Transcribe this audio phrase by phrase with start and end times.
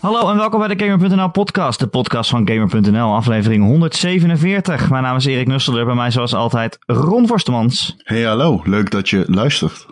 [0.00, 4.90] Hallo en welkom bij de Gamer.nl podcast, de podcast van Gamer.nl, aflevering 147.
[4.90, 7.94] Mijn naam is Erik Nusselder, bij mij zoals altijd Ron Forstemans.
[7.98, 9.86] Hey hallo, leuk dat je luistert.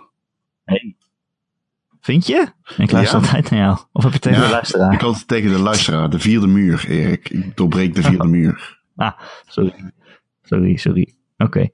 [0.64, 0.96] Hey.
[2.00, 2.46] Vind je?
[2.76, 3.25] Ik luister Ja.
[3.25, 3.79] altijd naar jou.
[3.93, 4.93] Of heb je tegen de luisteraar?
[4.93, 7.29] Ik het tegen de luisteraar, de vierde muur, Erik.
[7.30, 8.79] Ik doorbreek de vierde muur.
[8.96, 9.12] Ah,
[9.46, 9.93] sorry.
[10.43, 11.14] Sorry, sorry.
[11.36, 11.68] Oké.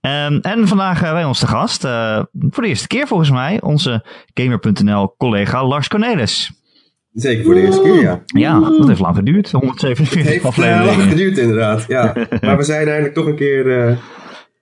[0.00, 3.60] Ehm, en vandaag eh, bij ons te gast, eh, voor de eerste keer volgens mij,
[3.62, 6.52] onze Gamer.nl collega Lars Cornelis.
[7.16, 8.22] Zeker voor de eerste keer, ja.
[8.26, 10.86] Ja, dat heeft lang geduurd, Het 147 heeft eh, afleveringen.
[10.86, 12.14] lang geduurd inderdaad, ja.
[12.40, 13.96] Maar we zijn eindelijk toch een keer eh,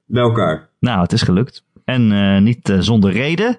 [0.06, 0.68] bij elkaar.
[0.80, 1.64] Nou, het is gelukt.
[1.84, 3.58] En eh, niet zonder reden.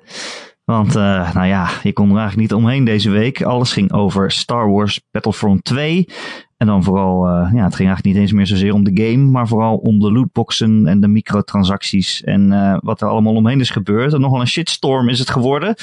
[0.63, 3.43] Want, nou ja, je kon er eigenlijk niet omheen deze week.
[3.43, 6.09] Alles ging over Star Wars Battlefront 2.
[6.57, 9.31] En dan vooral, ja, het ging eigenlijk niet eens meer zozeer om de game.
[9.31, 12.23] Maar vooral om de lootboxen en de microtransacties.
[12.23, 14.13] En wat er allemaal omheen is gebeurd.
[14.13, 15.75] En nogal een shitstorm is het geworden.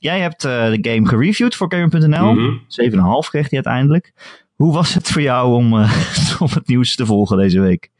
[0.00, 2.34] Jij hebt eh, de game gereviewd voor Gamer.nl.
[2.34, 2.56] Mhm.
[2.66, 4.12] 7,5 kreeg hij uiteindelijk.
[4.54, 5.72] Hoe was het voor jou om,
[6.44, 7.90] om het nieuws te volgen deze week?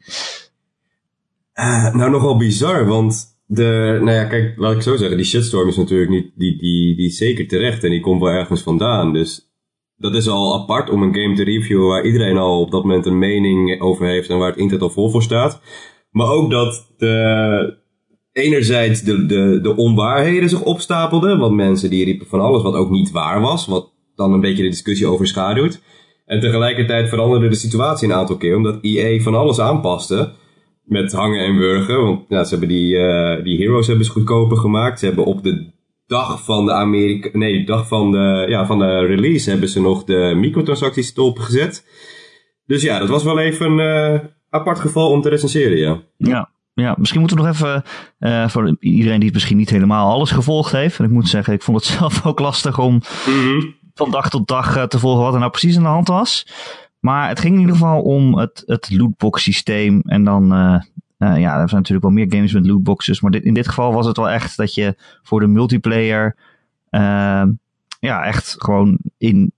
[1.53, 5.67] Eh, nou, nogal bizar, want de, nou ja, kijk, laat ik zo zeggen, die shitstorm
[5.67, 9.13] is natuurlijk niet, die, die, die is zeker terecht en die komt wel ergens vandaan.
[9.13, 9.51] Dus
[9.97, 13.05] dat is al apart om een game te reviewen waar iedereen al op dat moment
[13.05, 15.61] een mening over heeft en waar het internet al vol voor staat.
[16.11, 17.80] Maar ook dat de,
[18.33, 22.89] enerzijds de, de, de onwaarheden zich opstapelden, want mensen die riepen van alles wat ook
[22.89, 25.81] niet waar was, wat dan een beetje de discussie overschaduwt.
[26.25, 30.31] En tegelijkertijd veranderde de situatie een aantal keer, omdat EA van alles aanpaste
[30.83, 32.03] met hangen en wurgen.
[32.03, 34.99] Want ja, ze hebben die, eh, die Heroes hebben ze goedkoper gemaakt.
[34.99, 35.71] Ze hebben op de
[36.07, 40.03] dag van de Amerika, nee, dag van de, ja, van de release hebben ze nog
[40.03, 41.85] de microtransacties stopgezet.
[42.65, 46.01] Dus ja, dat was wel even een eh, apart geval om te recenseren, ja.
[46.17, 47.83] Ja, ja, misschien moeten we nog even,
[48.19, 50.99] eh, voor iedereen die het misschien niet helemaal alles gevolgd heeft.
[50.99, 53.01] En ik moet zeggen, ik vond het zelf ook lastig om
[53.93, 56.47] van dag tot dag eh, te volgen wat er nou precies aan de hand was.
[56.99, 60.01] Maar het ging in ieder geval om het, het lootbox systeem.
[60.05, 60.81] En dan, eh,
[61.17, 63.21] ja, er zijn natuurlijk wel meer games met lootboxes.
[63.21, 66.35] Maar dit, in dit geval was het wel echt dat je voor de multiplayer,
[67.99, 69.53] ja, echt gewoon in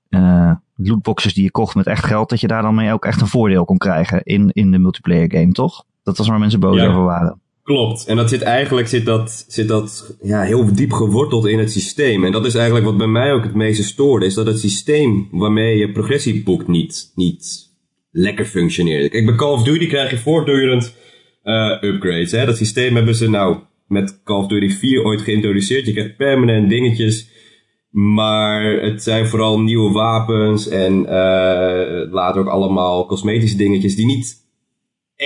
[0.75, 3.27] lootboxes die je kocht met echt geld, dat je daar dan mee ook echt een
[3.27, 5.85] voordeel kon krijgen in, in de multiplayer game, toch?
[6.03, 6.87] Dat was waar mensen boos Ja.
[6.89, 7.41] over waren.
[7.63, 8.05] Klopt.
[8.05, 12.23] En dat zit eigenlijk zit dat, zit dat, ja, heel diep geworteld in het systeem.
[12.23, 14.25] En dat is eigenlijk wat bij mij ook het meeste stoorde.
[14.25, 17.71] Is dat het systeem waarmee je progressie boekt niet, niet
[18.11, 19.11] lekker functioneert.
[19.11, 20.95] Kijk, bij Call of Duty krijg je voortdurend
[21.43, 22.31] eh, upgrades.
[22.31, 22.45] Hè?
[22.45, 25.85] Dat systeem hebben ze nou met Call of Duty 4 ooit geïntroduceerd.
[25.85, 27.31] Je krijgt permanent dingetjes.
[27.89, 34.41] Maar het zijn vooral nieuwe wapens en eh, later ook allemaal cosmetische dingetjes die niet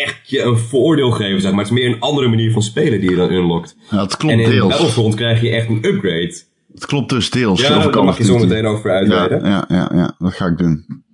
[0.03, 1.63] echt je een voordeel geven, zeg maar.
[1.63, 3.75] Het is meer een andere manier van spelen die je dan unlockt.
[3.91, 4.69] Ja, het klopt En in deels.
[4.71, 6.33] Battlefront krijg je echt een upgrade.
[6.73, 7.61] Het klopt dus deels.
[7.61, 9.45] Ja, daar mag je zo meteen over Ja, uitweiden.
[9.45, 11.05] ja, ja, ja, dat ga ik doen.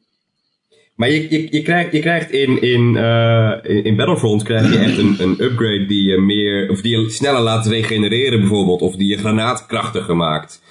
[0.95, 4.77] Maar je, je, je krijgt, je krijgt in, in, eh, in, in Battlefront krijg je
[4.77, 8.95] echt een, een upgrade die je meer, of die je sneller laat regenereren bijvoorbeeld, of
[8.95, 10.61] die je granaatkrachtiger maakt.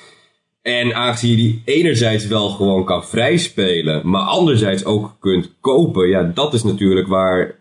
[0.63, 6.23] En aangezien je die enerzijds wel gewoon kan vrijspelen, maar anderzijds ook kunt kopen, ja,
[6.23, 7.55] dat is natuurlijk waar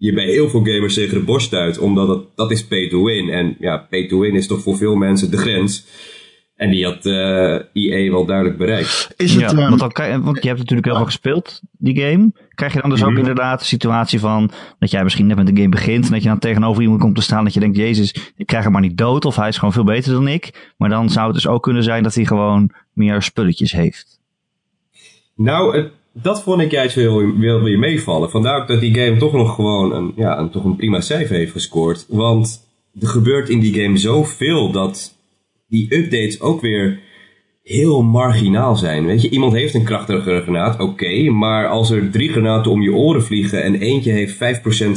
[0.00, 3.04] je bij heel veel gamers tegen de borst stuit, omdat het, dat is pay to
[3.04, 3.28] win.
[3.28, 5.84] En ja, pay to win is toch voor veel mensen de grens.
[6.56, 9.14] En die had eh EA wel duidelijk bereikt.
[9.16, 12.00] Is het, ja, ehm, want, dan, krijg- want je hebt natuurlijk heel veel gespeeld, die
[12.00, 12.32] game.
[12.54, 13.18] Krijg je dan dus ook Mhm.
[13.18, 16.28] inderdaad de situatie van dat jij misschien net met de game begint en dat je
[16.28, 18.96] dan tegenover iemand komt te staan dat je denkt, jezus, ik krijg hem maar niet
[18.98, 20.72] dood of hij is gewoon veel beter dan ik.
[20.76, 24.20] Maar dan zou het dus ook kunnen zijn dat hij gewoon meer spulletjes heeft.
[25.36, 28.30] Nou, het, dat vond ik juist heel, weer meevallen.
[28.30, 31.36] Vandaar ook dat die game toch nog gewoon een, ja, een, toch een prima cijfer
[31.36, 32.06] heeft gescoord.
[32.08, 32.68] Want
[33.00, 35.16] er gebeurt in die game zoveel dat
[35.68, 37.00] die updates ook weer
[37.62, 39.06] heel marginaal zijn.
[39.06, 41.30] Weet je, iemand heeft een krachtigere granaat, oké.
[41.30, 44.34] maar als er drie granaten om je oren vliegen en eentje heeft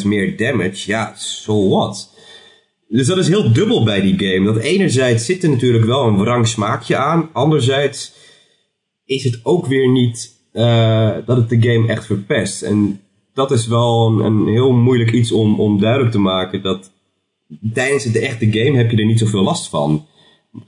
[0.03, 2.09] 5% meer damage, ja, so what?
[2.87, 4.53] Dus dat is heel dubbel bij die game.
[4.53, 7.29] Dat enerzijds zit er natuurlijk wel een wrang smaakje aan.
[7.33, 8.13] Anderzijds
[9.05, 12.61] is het ook weer niet eh, dat het de game echt verpest.
[12.61, 12.99] En
[13.33, 16.61] dat is wel een, een heel moeilijk iets om, om duidelijk te maken.
[16.61, 16.91] Dat
[17.73, 20.05] tijdens de echte game heb je er niet zoveel last van.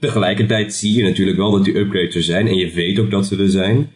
[0.00, 2.46] Tegelijkertijd zie je natuurlijk wel dat die upgrades er zijn.
[2.46, 3.90] En je weet ook dat ze er zijn.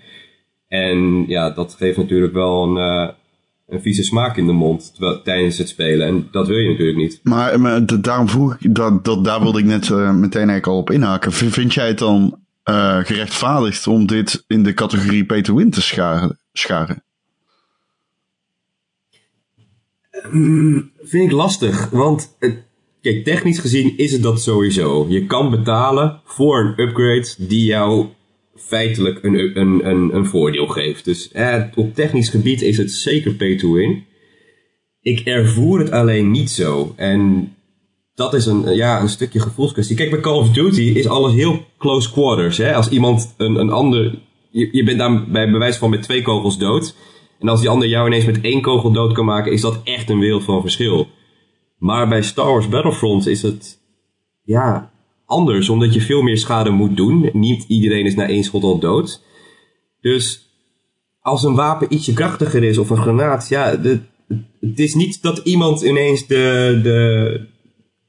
[0.68, 3.08] En ja, dat geeft natuurlijk wel een, eh,
[3.68, 6.06] een vieze smaak in de mond terwijl, tijdens het spelen.
[6.06, 7.20] En dat wil je natuurlijk niet.
[7.22, 10.78] Maar, maar daarom vroeg ik, dat, dat, daar wilde ik net eh, meteen eigenlijk al
[10.78, 11.32] op inhaken.
[11.32, 12.38] Vind jij het dan
[12.68, 16.38] eh, gerechtvaardigd om dit in de categorie to win te scharen?
[16.52, 17.02] scharen?
[21.00, 22.36] Vind ik lastig, want
[23.00, 25.06] kijk, technisch gezien is het dat sowieso.
[25.08, 28.06] Je kan betalen voor een upgrade die jou
[28.56, 31.04] feitelijk een, een, een, een voordeel geeft.
[31.04, 34.04] Dus eh, op technisch gebied is het zeker pay to win.
[35.00, 36.92] Ik ervoer het alleen niet zo.
[36.96, 37.52] En
[38.18, 39.96] dat is een, ja, een stukje gevoelskwestie.
[39.96, 42.56] Kijk, bij Call of Duty is alles heel close quarters.
[42.56, 42.74] Hè?
[42.74, 44.18] Als iemand een, een ander...
[44.50, 46.94] Je, je bent daar bij bewijs van met twee kogels dood.
[47.38, 49.52] En als die ander jou ineens met één kogel dood kan maken...
[49.52, 51.08] is dat echt een wereld van verschil.
[51.78, 53.78] Maar bij Star Wars Battlefront is het...
[54.42, 54.90] Ja,
[55.26, 55.68] anders.
[55.68, 57.30] Omdat je veel meer schade moet doen.
[57.32, 59.22] Niet iedereen is na één schot al dood.
[60.00, 60.50] Dus
[61.20, 63.48] als een wapen ietsje krachtiger is of een granaat...
[63.48, 64.00] Ja, de,
[64.60, 66.80] het is niet dat iemand ineens de...
[66.82, 67.56] de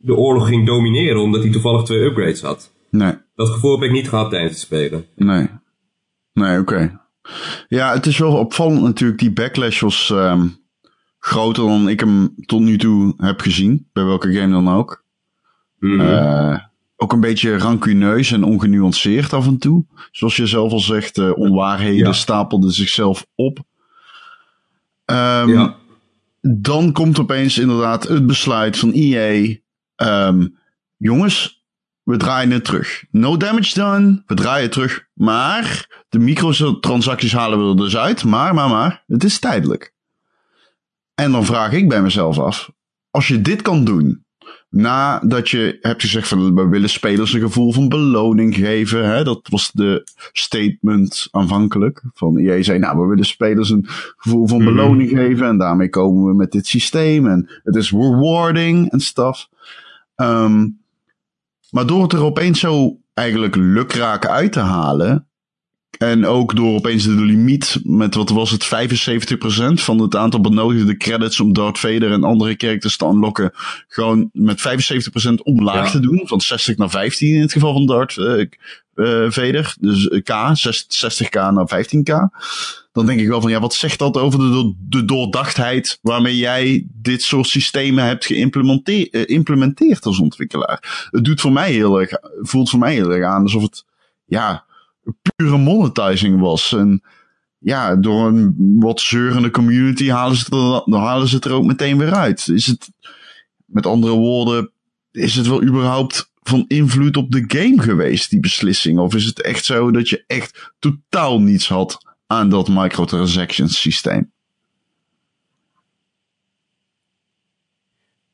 [0.01, 2.71] de oorlog ging domineren omdat hij toevallig twee upgrades had.
[2.91, 3.13] Nee.
[3.35, 5.05] Dat gevoel heb ik niet gehad tijdens het spelen.
[5.15, 5.47] Nee.
[6.33, 6.99] Nee, oké.
[7.67, 9.19] Ja, het is wel opvallend natuurlijk.
[9.19, 10.47] Die backlash was ehm,
[11.19, 13.87] groter dan ik hem tot nu toe heb gezien.
[13.93, 15.03] Bij welke game dan ook.
[15.79, 15.99] Mhm.
[16.01, 16.57] Eh,
[16.95, 19.85] ook een beetje rancuneus en ongenuanceerd af en toe.
[20.11, 22.13] Zoals je zelf al zegt, eh, onwaarheden Ja.
[22.13, 23.59] stapelden zichzelf op.
[25.05, 25.75] Ehm, ja.
[26.41, 29.55] dan komt opeens inderdaad het besluit van EA.
[29.99, 30.47] Ehm,
[30.97, 31.63] jongens,
[32.03, 33.03] we draaien het terug.
[33.11, 34.23] No damage done.
[34.25, 35.05] We draaien het terug.
[35.13, 38.23] Maar de microtransacties halen we er dus uit.
[38.23, 39.03] Maar, maar, maar.
[39.07, 39.93] Het is tijdelijk.
[41.15, 42.69] En dan vraag ik bij mezelf af.
[43.11, 44.23] Als je dit kan doen.
[44.69, 49.09] Nadat je hebt gezegd van we willen spelers een gevoel van beloning geven.
[49.09, 49.23] Hè?
[49.23, 52.03] Dat was de statement aanvankelijk.
[52.13, 53.85] Van EA zei nou we willen spelers een
[54.17, 54.65] gevoel van Mhm.
[54.73, 55.47] beloning geven.
[55.47, 57.27] En daarmee komen we met dit systeem.
[57.27, 59.47] En het is rewarding en stuff.
[60.19, 60.67] Ehm,
[61.69, 65.28] maar door het er opeens zo eigenlijk lukraak uit te halen.
[65.99, 68.69] En ook door opeens de limiet met, wat was het, 75%
[69.73, 73.51] van het aantal benodigde credits om Darth Vader en andere characters te unlocken.
[73.87, 75.91] Gewoon met 75% omlaag Ja.
[75.91, 76.21] te doen.
[76.25, 79.75] Van 60 naar 15 in het geval van Darth eh, eh, Vader.
[79.79, 82.13] Dus eh, K, 6 60k naar 15k.
[82.91, 86.85] Dan denk ik wel van, ja, wat zegt dat over de, de doordachtheid waarmee jij
[86.93, 91.07] dit soort systemen hebt geïmplementeerd als ontwikkelaar?
[91.11, 92.11] Het doet voor mij heel erg,
[92.41, 93.85] voelt voor mij heel erg aan alsof het,
[94.25, 94.67] ja,
[95.35, 96.73] pure monetizing was.
[96.73, 97.03] En
[97.59, 100.53] ja, door een wat zeurende community halen ze, het
[100.93, 102.47] er, halen ze het er ook meteen weer uit.
[102.47, 102.91] Is het,
[103.65, 104.71] met andere woorden,
[105.11, 108.99] is het wel überhaupt van invloed op de game geweest, die beslissing?
[108.99, 111.97] Of is het echt zo dat je echt totaal niets had
[112.27, 114.31] aan dat microtransactions systeem?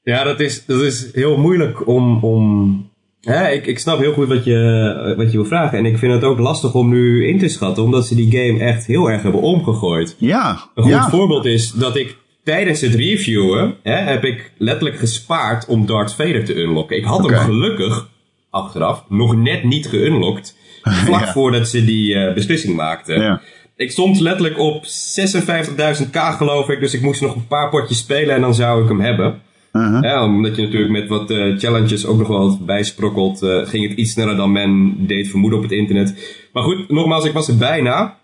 [0.04, 2.24] Ja, dat is, dat is heel moeilijk om.
[2.24, 2.94] om
[3.25, 5.77] hè, ik, ik snap heel goed wat je, wat je wil vragen.
[5.77, 8.60] En ik vind het ook lastig om nu in te schatten, omdat ze die game
[8.60, 10.16] echt heel erg hebben omgegooid.
[10.19, 11.10] Ja, Een goed ja.
[11.10, 16.45] voorbeeld is dat ik tijdens het reviewen hè, heb ik letterlijk gespaard om Darth Vader
[16.45, 16.98] te unlocken.
[16.98, 18.10] Ik had hem gelukkig,
[18.50, 20.56] achteraf, nog net niet geunlocked.
[21.06, 21.31] Vlak Ja.
[21.31, 23.22] voordat ze die eh, beslissing maakten.
[23.22, 23.42] Ja.
[23.75, 28.36] Ik stond letterlijk op 56.000k geloof ik, dus ik moest nog een paar potjes spelen
[28.36, 29.42] en dan zou ik hem hebben.
[29.75, 30.04] Uh-huh.
[30.04, 33.89] Ja, omdat je natuurlijk met wat eh, challenges ook nog wel wat bijsprokkelt, eh, ging
[33.89, 36.38] het iets sneller dan men deed vermoeden op het internet.
[36.54, 38.18] Maar goed, nogmaals, ik was er bijna.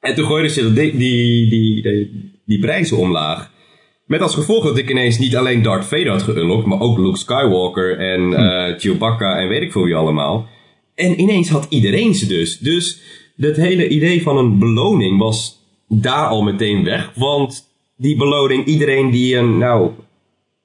[0.00, 3.50] En toen gooiden ze die, die, die, die, die prijzen omlaag.
[4.06, 7.18] Met als gevolg dat ik ineens niet alleen Darth Vader had geunlocked, maar ook Luke
[7.18, 10.46] Skywalker en eh Chewbacca en weet ik veel wie allemaal.
[10.94, 12.58] En ineens had iedereen ze dus.
[12.58, 13.00] Dus
[13.36, 17.12] dat hele idee van een beloning was daar al meteen weg.
[17.14, 19.90] Want die beloning, iedereen die een, nou,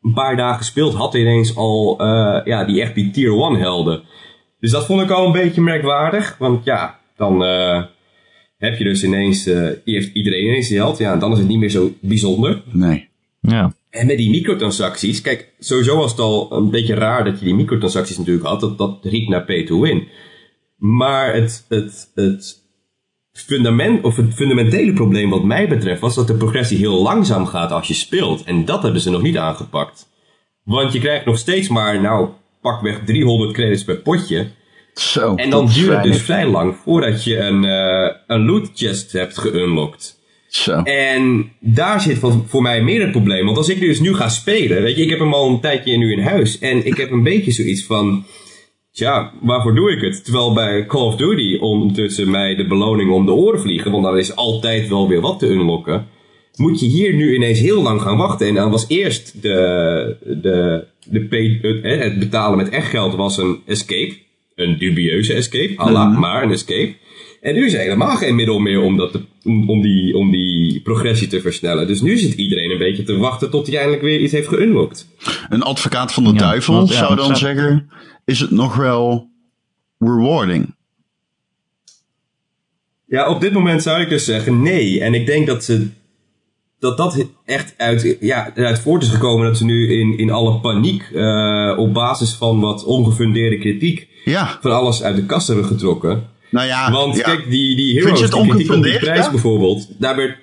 [0.02, 4.04] een paar dagen speelt, had ineens al eh, ja, die echt die tier 1 helden.
[4.60, 6.36] Dus dat vond ik al een beetje merkwaardig.
[6.38, 7.84] Want ja, dan eh,
[8.58, 10.98] heb je dus ineens, eh, heeft iedereen ineens die held.
[10.98, 12.64] Ja, en dan is het niet meer zo bijzonder.
[12.72, 13.10] Nee.
[13.42, 13.74] Ja.
[13.90, 17.56] En met die microtransacties, kijk, sowieso was het al een beetje raar dat je die
[17.56, 18.60] microtransacties natuurlijk had.
[18.60, 20.08] Dat, dat riep naar pay to win.
[20.78, 22.59] Maar het, het, het
[23.48, 27.72] fundament, of het fundamentele probleem wat mij betreft was dat de progressie heel langzaam gaat
[27.72, 28.44] als je speelt.
[28.44, 30.08] En dat hebben ze nog niet aangepakt.
[30.64, 32.30] Want je krijgt nog steeds maar, nou,
[32.62, 34.48] pakweg 300 credits per potje.
[34.94, 35.36] Zo.
[35.36, 39.38] En dan duurt het dus vrij lang voordat je een, eh, een loot chest hebt
[39.38, 40.18] geunlocked.
[40.48, 40.82] Zo.
[40.82, 43.46] En daar zit voor, voor mij meer het probleem.
[43.46, 45.98] Want als ik dus nu ga spelen, weet je, ik heb hem al een tijdje
[45.98, 46.60] nu in huis.
[46.60, 48.26] En ik heb een beetje zoiets van,
[48.92, 50.24] tja, waarvoor doe ik het?
[50.24, 54.18] Terwijl bij Call of Duty ondertussen mij de beloning om de oren vliegen, want daar
[54.18, 56.08] is altijd wel weer wat te unlocken.
[56.56, 58.48] Moet je hier nu ineens heel lang gaan wachten.
[58.48, 63.16] En dan was eerst de, de, de pay, het, hè, het betalen met echt geld
[63.16, 64.14] was een escape.
[64.56, 66.94] Een dubieuze escape, Allah, maar een escape.
[67.42, 70.32] En nu is er helemaal geen middel meer om, dat te- om, om die, om
[70.32, 71.88] die progressie te versnellen.
[71.88, 75.08] Dus nu zit iedereen een beetje te wachten tot hij eindelijk weer iets heeft geunlocked.
[75.50, 77.90] Een advocaat van de Ja, duivel zou dan zeggen:
[78.30, 79.30] is het nog wel
[80.00, 80.76] rewarding?
[83.06, 85.02] Ja, op dit moment zou ik dus zeggen nee.
[85.02, 85.88] En ik denk dat ze
[86.80, 90.60] dat dat echt uit, ja, eruit voort is gekomen dat ze nu in, in alle
[90.60, 94.58] paniek uh, op basis van wat ongefundeerde kritiek Ja.
[94.62, 96.28] van alles uit de kast hebben getrokken.
[96.52, 97.22] Nou ja, Want ja.
[97.24, 99.32] kijk, die, die je Heroes, het die kritiek op prijs ja?
[99.32, 100.38] bijvoorbeeld, daar werd...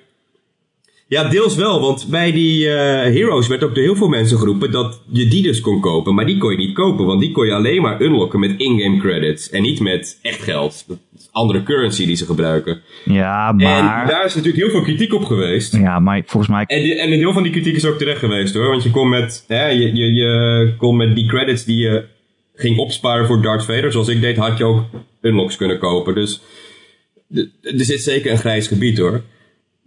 [1.09, 4.71] Ja, deels wel, want bij die eh, Heroes werd ook door heel veel mensen geroepen
[4.71, 6.15] dat je die dus kon kopen.
[6.15, 8.97] Maar die kon je niet kopen, want die kon je alleen maar unlocken met in-game
[8.97, 9.49] credits.
[9.49, 10.83] En niet met echt geld.
[10.87, 12.81] Dat is andere currency die ze gebruiken.
[13.05, 14.07] Ja, En maar...
[14.07, 15.73] daar is natuurlijk heel veel kritiek op geweest.
[15.77, 16.63] Ja, maar volgens mij...
[16.67, 18.67] En, die- en een deel van die kritiek is ook terecht geweest hoor.
[18.69, 22.03] Want je kon met, hè, je, je, je kon met die credits die je
[22.55, 24.83] ging opsparen voor Darth Vader, zoals ik deed, had je ook
[25.21, 26.15] unlocks kunnen kopen.
[26.15, 26.41] Dus
[27.61, 29.21] er zit zeker een grijs gebied hoor.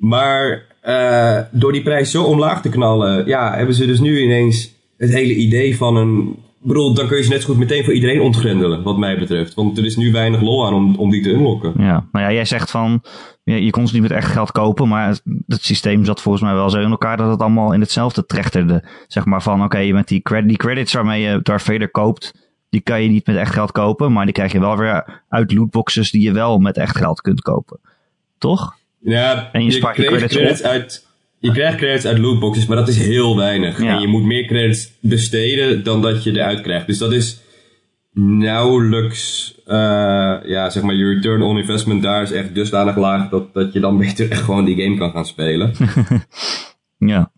[0.01, 4.75] Maar eh, door die prijs zo omlaag te knallen, ja, hebben ze dus nu ineens
[4.97, 6.37] het hele idee van een.
[6.63, 9.19] Ik bedoel, dan kun je ze net zo goed meteen voor iedereen ontgrendelen, wat mij
[9.19, 9.55] betreft.
[9.55, 11.73] Want er is nu weinig lol aan om, om die te unlocken.
[11.77, 13.03] Ja, nou ja, jij zegt van,
[13.45, 15.09] je, kon ze niet met echt geld kopen, maar
[15.47, 18.85] het, systeem zat volgens mij wel zo in elkaar dat het allemaal in hetzelfde trechterde.
[19.07, 22.35] Zeg maar van, oké, met die, cred, die credits waarmee je Darth Vader koopt,
[22.69, 25.53] die kan je niet met echt geld kopen, maar die krijg je wel weer uit
[25.53, 27.81] lootboxes die je wel met echt geld kunt kopen.
[28.39, 28.79] Toch?
[29.01, 31.09] Ja, En je kreeg credits uit.
[31.39, 33.83] Je krijgt credits uit lootboxes, maar dat is heel weinig.
[33.83, 33.95] Ja.
[33.95, 36.87] En je moet meer credits besteden dan dat je eruit krijgt.
[36.87, 37.41] Dus dat is
[38.13, 43.55] nauwelijks, eh, ja, zeg maar, je return on investment daar is echt dusdanig laag dat,
[43.55, 45.73] dat je dan beter echt gewoon die game kan gaan spelen.
[47.07, 47.33] Ja.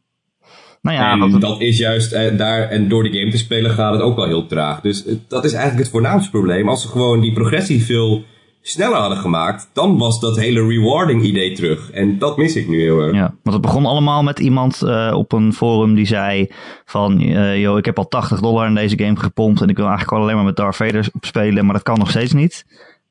[0.81, 3.71] Nou ja, en dat, dat is juist eh, daar, en door die game te spelen
[3.71, 4.81] gaat het ook wel heel traag.
[4.81, 6.69] Dus dat is eigenlijk het voornaamste probleem.
[6.69, 8.25] Als ze gewoon die progressie veel
[8.62, 11.90] sneller hadden gemaakt, dan was dat hele rewarding idee terug.
[11.90, 13.14] En dat mis ik nu heel erg.
[13.14, 16.50] Ja, want het begon allemaal met iemand eh, op een forum die zei
[16.85, 17.19] van,
[17.59, 20.23] joh, ik heb al 80 dollar in deze game gepompt en ik wil eigenlijk al
[20.23, 22.66] alleen maar met Darth Vader spelen, maar dat kan nog steeds niet.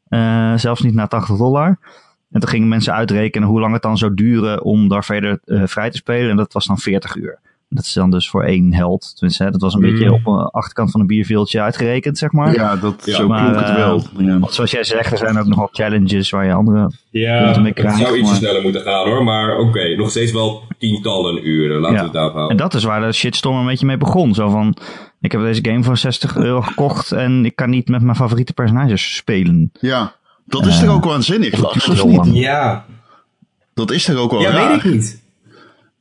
[0.07, 1.79] Eh, zelfs niet na 80 dollar.
[2.31, 5.89] En toen gingen mensen uitrekenen hoe lang het dan zou duren om Darth Vader vrij
[5.89, 7.39] te spelen en dat was dan 40 uur.
[7.73, 9.11] Dat is dan dus voor één held.
[9.15, 9.91] Tenminste, hè, dat was een Mm.
[9.91, 12.53] beetje op de achterkant van een bierveeltje uitgerekend, zeg maar.
[12.53, 14.03] ja, dat, Ja, zo maar, het eh, wel.
[14.17, 14.39] Ja.
[14.39, 17.55] Want zoals jij zegt, er zijn ook nog wel challenges waar je andere Ja, Moet
[17.55, 19.23] ermee het zou ietsje sneller moeten gaan hoor.
[19.23, 21.79] Maar oké, nog steeds wel tientallen uren.
[21.79, 22.11] Laten Ja.
[22.11, 24.33] we het daar En dat is waar de shitstorm een beetje mee begon.
[24.33, 24.75] Zo van,
[25.21, 28.53] ik heb deze game voor 60 euro gekocht en ik kan niet met mijn favoriete
[28.53, 29.71] personages spelen.
[29.79, 30.13] ja,
[30.45, 32.03] dat is toch ook waanzinnig, Lars.
[32.31, 32.85] Ja,
[33.73, 34.69] Dat is toch ook wel ja raar?
[34.71, 35.20] weet ik niet.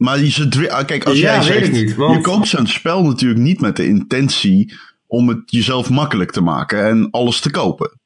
[0.01, 3.03] Maar die ze ah, kijk, als Ja, jij zegt, niet, want- je koopt zo'n spel
[3.03, 4.75] natuurlijk niet met de intentie
[5.07, 8.01] om het jezelf makkelijk te maken en alles te kopen.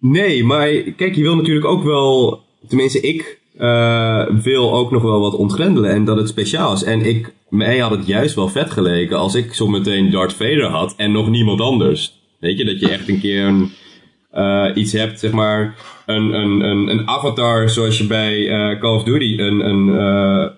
[0.00, 5.20] Nee, maar kijk, je wil natuurlijk ook wel, tenminste ik eh, wil ook nog wel
[5.20, 6.82] wat ontgrendelen en dat het speciaal is.
[6.82, 10.94] En ik, mij had het juist wel vet geleken als ik zometeen Darth Vader had
[10.96, 12.18] en nog niemand anders.
[12.40, 13.70] Weet je, dat je echt een keer een,
[14.30, 15.74] eh, iets hebt, zeg maar,
[16.08, 20.50] een, een, een, een avatar zoals je bij eh, Call of Duty een, een eh,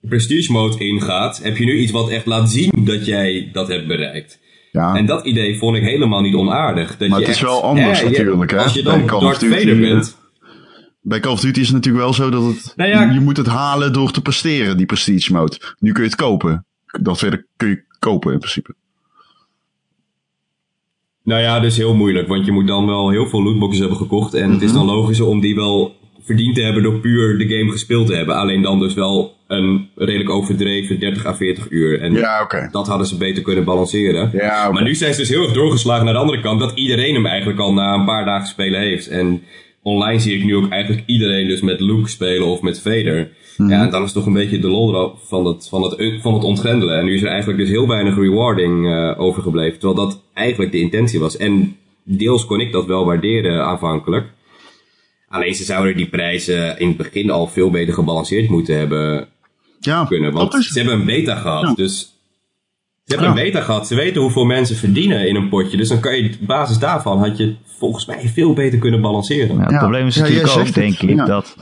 [0.00, 1.40] prestige mode ingaat.
[1.42, 4.40] Heb je nu iets wat echt laat zien dat jij dat hebt bereikt.
[4.72, 6.96] Ja, En dat idee vond ik helemaal niet onaardig.
[6.96, 9.22] Dat Maar je het is wel anders Ja, natuurlijk, hè, Als je dan Call of
[9.22, 10.16] Darth Duty, Vader eh, bent.
[11.00, 13.12] bij Call of Duty is het natuurlijk wel zo dat het, Nou ja.
[13.12, 15.74] je moet het halen door te presteren, die prestige mode.
[15.78, 16.66] Nu kun je het kopen.
[17.00, 18.74] Dat verder kun je kopen in principe.
[21.24, 22.28] Nou ja, dat is heel moeilijk.
[22.28, 24.34] Want je moet dan wel heel veel lootboxes hebben gekocht.
[24.34, 24.78] En het is Mhm.
[24.78, 28.34] dan logischer om die wel verdiend te hebben door puur de game gespeeld te hebben.
[28.36, 32.00] Alleen dan dus wel een redelijk overdreven 30 à 40 uur.
[32.00, 32.68] En Ja, oké.
[32.70, 34.30] dat hadden ze beter kunnen balanceren.
[34.32, 34.72] Ja, oké.
[34.72, 36.60] Maar nu zijn ze dus heel erg doorgeslagen naar de andere kant.
[36.60, 39.08] Dat iedereen hem eigenlijk al na een paar dagen spelen heeft.
[39.08, 39.42] En
[39.82, 43.32] online zie ik nu ook eigenlijk iedereen dus met Luke spelen of met Vader.
[43.56, 43.70] Mhm.
[43.70, 46.44] Ja, en dan is toch een beetje de lol van het, van, het, van het
[46.44, 46.98] ontgrendelen.
[46.98, 49.78] En nu is er eigenlijk dus heel weinig rewarding eh, overgebleven.
[49.78, 51.36] Terwijl dat eigenlijk de intentie was.
[51.36, 54.26] En deels kon ik dat wel waarderen aanvankelijk.
[55.28, 59.28] Alleen ze zouden die prijzen in het begin al veel beter gebalanceerd moeten hebben
[59.80, 60.32] ja, kunnen.
[60.32, 61.62] Want is ze hebben een beta gehad.
[61.62, 61.74] Ja.
[61.74, 62.11] Dus
[63.04, 63.38] ze hebben Ja.
[63.38, 63.86] een beta gehad.
[63.86, 65.76] Ze weten hoeveel mensen verdienen in een potje.
[65.76, 69.56] Dus dan kan je op basis daarvan had je volgens mij veel beter kunnen balanceren.
[69.56, 69.78] Ja, het Ja.
[69.78, 71.10] probleem is Ja, natuurlijk ook, denk het.
[71.10, 71.24] ik, Ja.
[71.24, 71.56] dat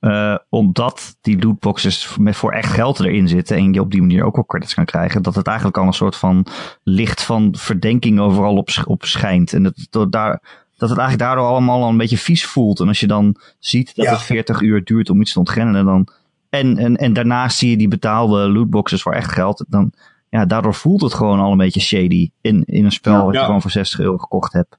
[0.00, 4.24] eh, omdat die lootboxes met voor echt geld erin zitten en je op die manier
[4.24, 6.46] ook wel credits kan krijgen, dat het eigenlijk al een soort van
[6.82, 9.52] licht van verdenking overal op, op schijnt.
[9.52, 10.40] En dat, dat, daar,
[10.76, 12.80] dat het eigenlijk daardoor allemaal al een beetje vies voelt.
[12.80, 14.12] En als je dan ziet dat Ja.
[14.12, 16.08] het 40 uur duurt om iets te ontgrendelen, dan,
[16.50, 19.92] en, en, en daarnaast zie je die betaalde lootboxes voor echt geld, dan
[20.36, 23.24] ja, daardoor voelt het gewoon al een beetje shady in, in een spel Ja.
[23.24, 24.78] wat je gewoon voor 60 euro gekocht hebt.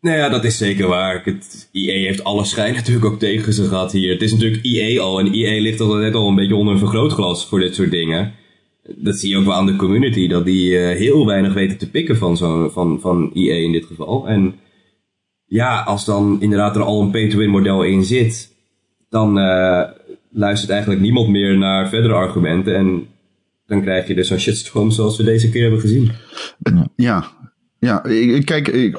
[0.00, 1.22] Nou ja, dat is zeker waar.
[1.24, 4.12] Het, EA heeft alle schijn natuurlijk ook tegen ze gehad hier.
[4.12, 5.20] Het is natuurlijk EA al.
[5.20, 8.32] En EA ligt al net al een beetje onder een vergrootglas voor dit soort dingen.
[8.96, 10.28] Dat zie je ook wel aan de community.
[10.28, 13.84] Dat die eh, heel weinig weten te pikken van, zo, van, van EA in dit
[13.84, 14.28] geval.
[14.28, 14.54] En
[15.46, 18.54] ja, als dan inderdaad er al een pay-to-win model in zit,
[19.08, 19.82] dan uh,
[20.30, 22.76] luistert eigenlijk niemand meer naar verdere argumenten.
[22.76, 23.06] En
[23.70, 26.10] dan krijg je dus zo'n shitstorm zoals we deze keer hebben gezien.
[26.96, 27.30] Ja,
[27.78, 27.98] ja.
[28.44, 28.92] kijk,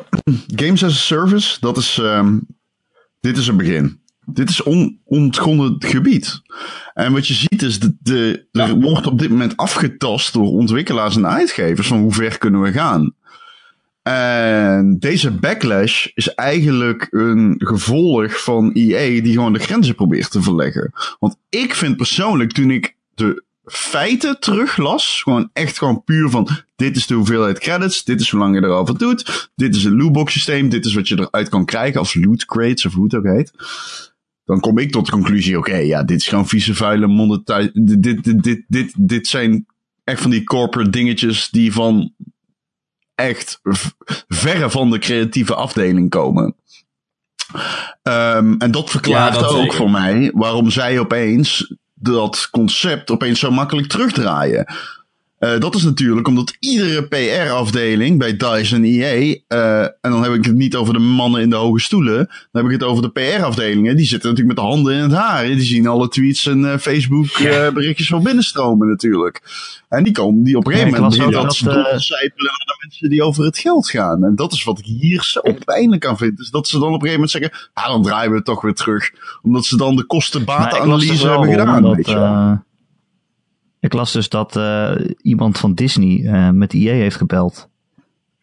[0.56, 2.48] Games as a Service, dat is, um,
[3.20, 4.00] dit is een begin.
[4.26, 6.42] Dit is on, ontgonnen gebied.
[6.94, 11.16] En wat je ziet is, de, de, er wordt op dit moment afgetast door ontwikkelaars
[11.16, 13.16] en uitgevers van hoe ver kunnen we gaan.
[14.02, 20.42] En deze backlash is eigenlijk een gevolg van EA die gewoon de grenzen probeert te
[20.42, 20.92] verleggen.
[21.20, 26.96] Want ik vind persoonlijk, toen ik de feiten teruglas, gewoon echt gewoon puur van dit
[26.96, 30.34] is de hoeveelheid credits, dit is hoe lang je erover doet, dit is een lootbox
[30.34, 33.26] systeem, dit is wat je eruit kan krijgen als loot crates of hoe het ook
[33.26, 33.52] heet.
[34.46, 38.04] Dan kom ik tot de conclusie, oké, ja, dit is gewoon vieze vuile monetize, dit,
[38.04, 39.66] dit, dit, dit, dit, dit zijn
[40.04, 42.14] echt van die corporate dingetjes die van
[43.16, 43.62] echt
[44.28, 46.56] verre van de creatieve afdeling komen.
[48.04, 53.52] Um, en dat verklaart ja, ook voor mij waarom zij opeens dat concept opeens zo
[53.52, 54.66] makkelijk terugdraaien.
[55.42, 60.34] Uh, dat is natuurlijk omdat iedere PR-afdeling bij DICE en EA, uh, en dan heb
[60.34, 62.16] ik het niet over de mannen in de hoge stoelen,
[62.52, 63.96] dan heb ik het over de PR-afdelingen.
[63.96, 65.46] Die zitten natuurlijk met de handen in het haar.
[65.46, 69.42] Die zien alle tweets en uh, Facebook-berichtjes van binnenstromen natuurlijk.
[69.90, 73.24] En die komen die op een gegeven moment dat, dat doorcijpelen naar de mensen die
[73.24, 74.24] over het geld gaan.
[74.24, 76.38] En dat is wat ik hier zo pijnlijk aan vind.
[76.38, 78.62] Dus dat ze dan op een gegeven moment zeggen, ah, dan draaien we het toch
[78.62, 79.12] weer terug.
[79.42, 81.82] Omdat ze dan de kosten-batenanalyse hebben gedaan.
[81.82, 82.70] Dat, weet je
[83.82, 87.70] ik las dus dat uh, iemand van Disney uh, met EA heeft gebeld.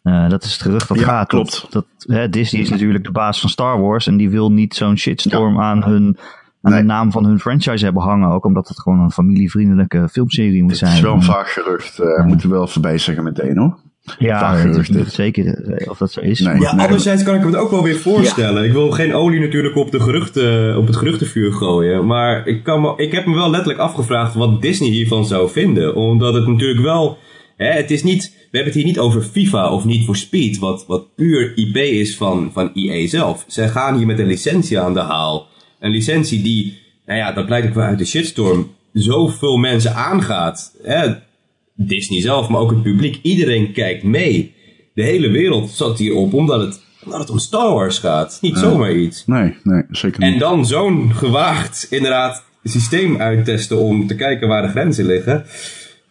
[0.02, 1.28] Uh, dat is het gerucht dat ja, gaat.
[1.28, 1.66] Klopt.
[1.71, 4.97] Dat, hè, Disney is natuurlijk de baas van Star Wars en die wil niet zo'n
[4.97, 6.18] shitstorm aan, hun,
[6.62, 6.80] aan nee.
[6.80, 8.30] de naam van hun franchise hebben hangen.
[8.30, 10.90] Ook omdat het gewoon een familievriendelijke filmserie moet zijn.
[10.90, 12.00] Het is wel een vaag gerucht.
[12.00, 13.78] Uh, Moeten we wel voorbij zeggen meteen hoor.
[14.19, 14.73] Ja,
[15.07, 16.41] zeker of dat zo is.
[16.41, 18.63] Nee, ja, nee, anderzijds kan ik me het ook wel weer voorstellen.
[18.63, 18.69] Ja.
[18.69, 22.06] Ik wil geen olie natuurlijk op, de geruchten, op het geruchtenvuur gooien.
[22.06, 25.95] Maar ik, kan me, ik heb me wel letterlijk afgevraagd wat Disney hiervan zou vinden.
[25.95, 27.19] Omdat het natuurlijk wel...
[27.56, 30.59] Hè, het is niet, we hebben het hier niet over FIFA of niet voor Speed.
[30.59, 33.45] Wat, wat puur IP is van, van EA zelf.
[33.47, 35.47] Zij gaan hier met een licentie aan de haal.
[35.80, 38.71] Een licentie die, nou ja, dat blijkt ook wel uit de shitstorm...
[38.93, 40.76] zoveel mensen aangaat.
[40.82, 41.15] Hè,
[41.86, 43.19] Disney zelf, maar ook het publiek.
[43.23, 44.54] Iedereen kijkt mee.
[44.95, 48.38] De hele wereld zat hierop omdat het, omdat het om Star Wars gaat.
[48.41, 49.26] Niet zomaar iets.
[49.26, 50.32] Nee, nee, zeker niet.
[50.32, 55.45] En dan zo'n gewaagd, inderdaad, systeem uittesten om te kijken waar de grenzen liggen.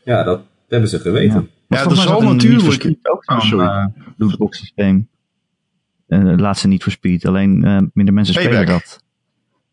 [0.03, 1.49] Ja, dat hebben ze geweten.
[1.67, 3.85] Ja, ja dat zal natuurlijk ook zo'n uh,
[4.17, 5.09] lootbox systeem.
[6.07, 9.05] Uh, laat ze niet voor speed, alleen uh, minder mensen spelen dat.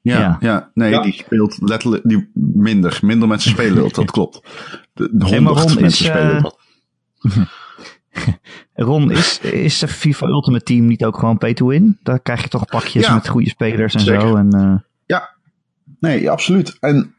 [0.04, 0.70] Ja, ja, ja.
[0.74, 1.02] nee, ja.
[1.02, 2.98] die speelt letterlijk die minder.
[3.02, 4.40] Minder mensen spelen dat, dat klopt.
[4.92, 6.58] De, de hey, honderd mensen is, spelen uh, dat.
[8.88, 11.98] Ron, is, is FIFA Ultimate Team niet ook gewoon pay to win?
[12.02, 14.20] Daar krijg je toch pakjes ja, met goede spelers en zeker.
[14.20, 14.36] zo.
[14.36, 14.74] En, uh...
[15.06, 15.34] Ja,
[16.00, 16.76] nee, absoluut.
[16.80, 17.14] En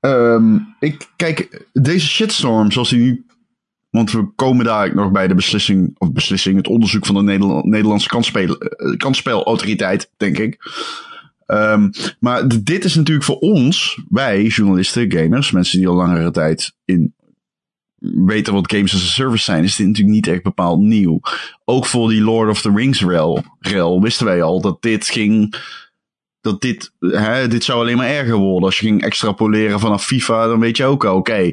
[0.00, 3.26] um, ik kijk, deze shitstorm zoals die nu
[3.90, 7.64] want we komen daar nog bij de beslissing, of beslissing, het onderzoek van de Nederland,
[7.64, 8.58] Nederlandse kansspel,
[8.96, 10.58] kansspelautoriteit, denk ik.
[11.46, 16.74] Um, maar dit is natuurlijk voor ons, wij journalisten, gamers, mensen die al langere tijd
[16.84, 17.14] in
[17.98, 21.20] weten wat games as a service zijn, is dit natuurlijk niet echt bepaald nieuw.
[21.64, 25.54] Ook voor die Lord of the Rings rel, rel wisten wij al dat dit ging,
[26.40, 28.64] dat dit, hè, dit zou alleen maar erger worden.
[28.64, 31.52] Als je ging extrapoleren vanaf FIFA, dan weet je ook al, oké,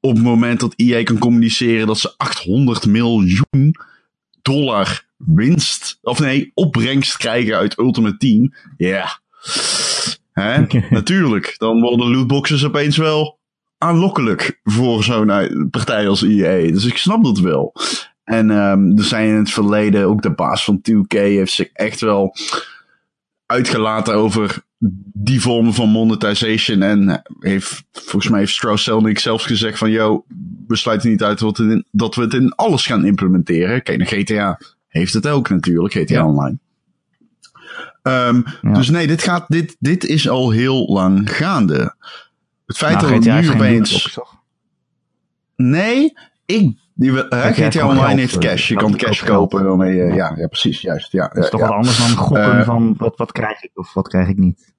[0.00, 3.74] op het moment dat EA kan communiceren dat ze 800 miljoen
[4.42, 9.22] dollar winst, of nee, opbrengst krijgen uit Ultimate Team, ja,
[10.32, 10.64] Hè?
[10.90, 13.38] Natuurlijk, dan worden lootboxes opeens wel
[13.78, 16.72] aanlokkelijk voor zo'n partij als EA.
[16.72, 17.74] Dus ik snap dat wel.
[18.24, 22.00] En um, er zijn in het verleden, ook de baas van 2K heeft zich echt
[22.00, 22.36] wel
[23.46, 24.62] uitgelaten over
[25.12, 26.82] die vormen van monetization.
[26.82, 30.24] En heeft, volgens mij heeft Strauss Zelnick zelfs gezegd van, yo,
[30.66, 31.38] we sluiten niet uit
[31.90, 33.82] dat, we het in alles gaan implementeren.
[33.82, 36.26] Kijk, GTA heeft het ook natuurlijk, GTA ja.
[36.26, 36.58] Online.
[38.06, 38.72] Um, ja.
[38.72, 41.96] Dus nee, dit, gaat, dit, dit is al heel lang gaande.
[42.66, 44.18] Het feit nou, dat het nu opeens.
[45.56, 46.12] Nee,
[46.46, 46.76] ik.
[46.94, 48.68] Die, uh, GTA Online heeft cash.
[48.68, 49.80] Je kan cash kopen.
[49.80, 51.12] Uh, ja, ja, precies, juist.
[51.12, 53.94] Ja, dat is toch wat anders dan gokken uh, van wat, wat krijg ik of
[53.94, 54.72] wat krijg ik niet.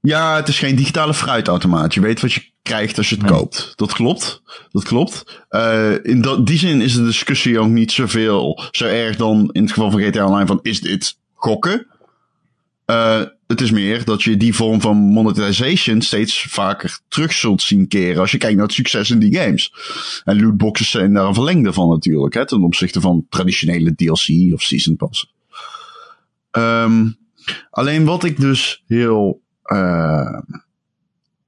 [0.00, 1.94] Ja, het is geen digitale fruitautomaat.
[1.94, 3.32] Je weet wat je krijgt als je het nee.
[3.32, 3.72] koopt.
[3.76, 4.42] Dat klopt.
[4.70, 5.44] Dat klopt.
[5.50, 9.62] Uh, in dat, die zin is de discussie ook niet zoveel, zo erg dan in
[9.62, 11.86] het geval van GTA Online van is dit gokken?
[12.90, 17.88] Uh, het is meer dat je die vorm van monetization steeds vaker terug zult zien
[17.88, 19.72] keren als je kijkt naar het succes in die games.
[20.24, 24.62] En lootboxes zijn daar een verlengde van natuurlijk, hè, ten opzichte van traditionele DLC of
[24.62, 25.32] Season Pass.
[26.50, 27.08] Ehm,
[27.70, 29.40] alleen wat ik dus heel.
[29.64, 30.38] Uh,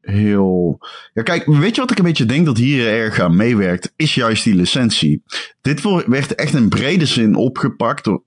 [0.01, 0.79] heel.
[1.15, 3.93] Ja, kijk, weet je wat ik een beetje denk dat hier erg aan meewerkt?
[3.97, 5.23] Is juist die licentie.
[5.61, 8.23] Dit werd echt in brede zin opgepakt door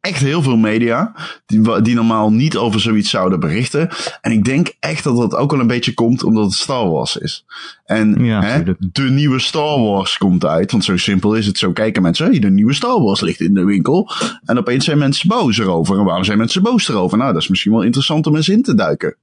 [0.00, 1.14] echt heel veel media.
[1.46, 3.88] Die, die normaal niet over zoiets zouden berichten.
[4.20, 7.16] En ik denk echt dat dat ook wel een beetje komt omdat het Star Wars
[7.16, 7.44] is.
[7.84, 10.70] En Ja, hè, de nieuwe Star Wars komt uit.
[10.70, 11.58] Want zo simpel is het.
[11.58, 14.10] Zo kijken mensen, hey, de nieuwe Star Wars ligt in de winkel.
[14.44, 15.98] En opeens zijn mensen boos erover.
[15.98, 17.18] En waarom zijn mensen boos erover?
[17.18, 19.16] Nou, dat is misschien wel interessant om eens in te duiken.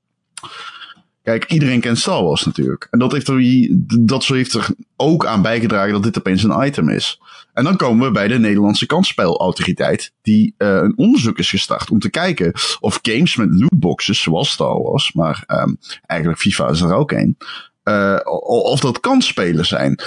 [1.26, 2.88] Kijk, iedereen kent Star Wars natuurlijk.
[2.92, 3.68] En dat heeft, er,
[4.00, 7.22] dat heeft er ook aan bijgedragen dat dit opeens een item is.
[7.54, 12.00] En dan komen we bij de Nederlandse kansspelautoriteit, die uh, een onderzoek is gestart om
[12.00, 16.94] te kijken of games met lootboxes, zoals Star Wars, maar um, eigenlijk FIFA is er
[16.94, 17.38] ook een,
[17.84, 18.20] uh,
[18.64, 20.00] of dat kansspelen zijn.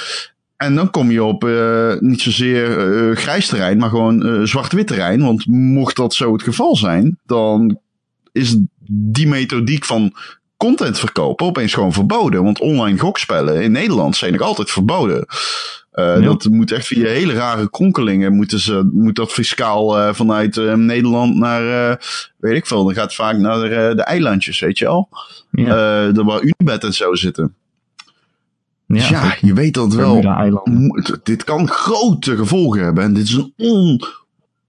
[0.57, 5.21] En dan kom je op uh, niet zozeer grijs terrein, maar gewoon zwart-wit terrein.
[5.21, 7.79] Want mocht dat zo het geval zijn, dan
[8.33, 8.57] is
[8.91, 10.13] die methodiek van
[10.59, 12.45] content verkopen opeens gewoon verboden.
[12.45, 15.27] Want online gokspellen in Nederland zijn nog altijd verboden.
[15.95, 16.21] Uh, ja.
[16.21, 18.35] Dat moet echt via hele rare kronkelingen.
[18.35, 21.99] Moeten ze, moet dat fiscaal uh, vanuit uh, Nederland naar,
[22.37, 22.85] weet ik veel.
[22.85, 25.09] Dan gaat het vaak naar de, de eilandjes, weet je al.
[25.51, 26.13] Ja.
[26.13, 27.55] de, waar Unibet en zo zitten.
[28.87, 30.23] Ja, dus ja je weet dat wel.
[31.23, 33.05] Dit kan grote gevolgen hebben.
[33.05, 34.03] En dit is een on,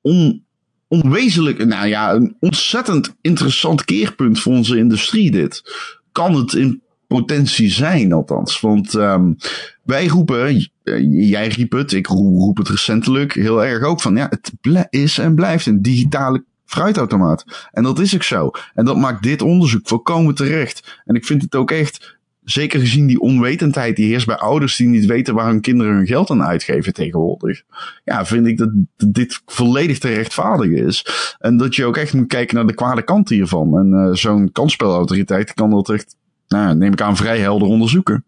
[0.02, 0.43] on,
[0.89, 5.63] onwezenlijk, nou ja, een ontzettend interessant keerpunt voor onze industrie dit.
[6.12, 8.60] Kan het in potentie zijn althans.
[8.60, 9.38] Want um,
[9.84, 10.69] wij roepen,
[11.10, 14.52] jij riep het, ik roep het recentelijk heel erg ook van, ja, het
[14.89, 17.69] is en blijft een digitale fruitautomaat.
[17.71, 18.52] En dat is ook zo.
[18.73, 21.02] En dat maakt dit onderzoek volkomen terecht.
[21.06, 22.18] En ik vind het ook echt
[22.52, 26.08] zeker gezien die onwetendheid die heerst bij ouders die niet weten waar hun kinderen hun
[26.08, 27.64] geld aan uitgeven tegenwoordig.
[28.04, 28.70] Ja, vind ik dat
[29.08, 31.06] dit volledig te rechtvaardigen is.
[31.40, 33.78] En dat je ook echt moet kijken naar de kwade kant hiervan.
[33.78, 36.16] En uh, zo'n kansspelautoriteit kan dat echt,
[36.48, 38.24] nou, neem ik aan, vrij helder onderzoeken.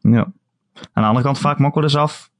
[0.00, 0.32] Ja.
[0.92, 2.30] Aan de andere kant vaak wel eens af,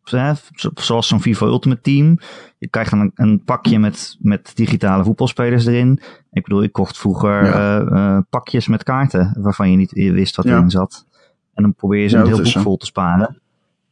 [0.74, 2.18] zoals zo'n FIFA Ultimate Team.
[2.58, 6.00] Je krijgt dan een, een, pakje met, met digitale voetbalspelers erin.
[6.32, 7.80] Ik bedoel, ik kocht vroeger ja.
[7.80, 10.56] uh, uh, pakjes met kaarten waarvan je niet wist wat Ja.
[10.56, 11.06] erin zat.
[11.54, 13.40] En dan probeer je ze Ja, een heel boek vol te sparen.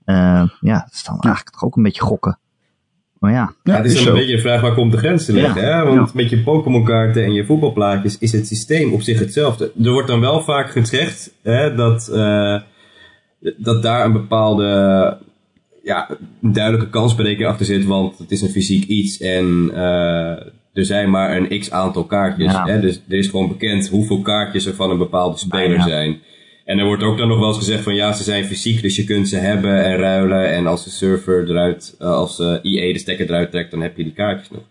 [0.07, 2.39] Uh, ja, dat is dan eigenlijk toch ook een beetje gokken.
[3.19, 5.33] Maar ja, Ja, het is, is een beetje een vraag waar komt de grens te
[5.33, 5.63] liggen.
[5.63, 5.85] Ja.
[5.85, 5.95] Hè?
[5.95, 9.73] Want met je Pokémon kaarten en je voetbalplaatjes is het systeem op zich hetzelfde.
[9.83, 12.61] Er wordt dan wel vaak gezegd hè, dat, eh,
[13.57, 15.19] dat daar een bepaalde
[15.83, 16.09] ja,
[16.43, 17.85] een duidelijke kansberekening achter zit.
[17.85, 22.53] Want het is een fysiek iets en eh, er zijn maar een x aantal kaartjes.
[22.53, 22.67] Ja.
[22.67, 22.81] Hè?
[22.81, 25.83] Dus er is gewoon bekend hoeveel kaartjes er van een bepaalde speler Ja.
[25.87, 26.21] zijn.
[26.65, 28.97] En er wordt ook dan nog wel eens gezegd van ja, ze zijn fysiek, dus
[28.97, 30.51] je kunt ze hebben en ruilen.
[30.53, 33.97] En als de server eruit, eh, als eh, EA de stekker eruit trekt, dan heb
[33.97, 34.63] je die kaartjes nog.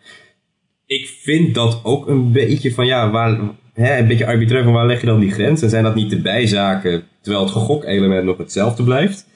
[0.86, 3.40] Ik vind dat ook een beetje van ja, waar,
[3.74, 5.62] hè, een beetje arbitrair van waar leg je dan die grens?
[5.62, 9.28] En zijn dat niet de bijzaken, terwijl het gokelement nog hetzelfde blijft?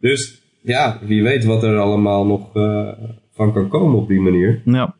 [0.00, 2.88] Dus ja, wie weet wat er allemaal nog eh,
[3.34, 4.62] van kan komen op die manier.
[4.64, 4.94] ja.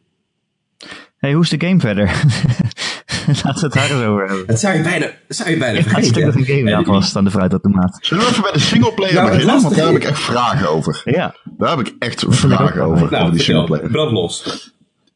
[1.16, 2.04] Hey, hoe is de game verder?
[3.26, 4.46] Laten we het daar eens over hebben.
[4.46, 6.24] Dat zou je bijna, dat zou je bijna Het stuk vergeten.
[6.24, 7.98] dat een game Ja, aan die- vast aan de fruitautomaat.
[8.00, 9.62] Zullen we even bij de singleplayer Nou, beginnen?
[9.62, 11.02] Want daar heb ik echt vragen over.
[11.04, 13.10] Ja, Daar heb ik echt ik vragen over.
[13.10, 13.90] Nou, over die singleplayer.
[13.90, 14.70] brand los.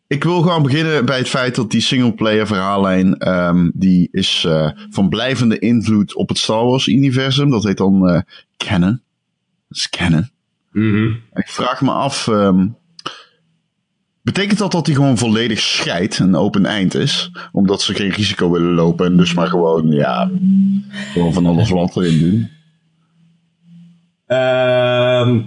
[0.06, 4.70] Ik wil gewoon beginnen bij het feit dat die singleplayer verhaallijn, ehm, die is eh,
[4.90, 7.50] van blijvende invloed op het Star Wars universum.
[7.50, 8.20] Dat heet dan eh
[8.56, 9.00] canon.
[9.68, 10.28] Dat is canon.
[10.70, 11.06] Mhm.
[11.34, 12.66] Ik vraag me af, ehm,
[14.22, 17.30] betekent dat dat die gewoon volledig scheidt, een open eind is?
[17.52, 20.30] Omdat ze geen risico willen lopen en dus maar gewoon, ja,
[21.12, 22.48] gewoon van alles wat erin doen.
[24.26, 25.40] Ehm,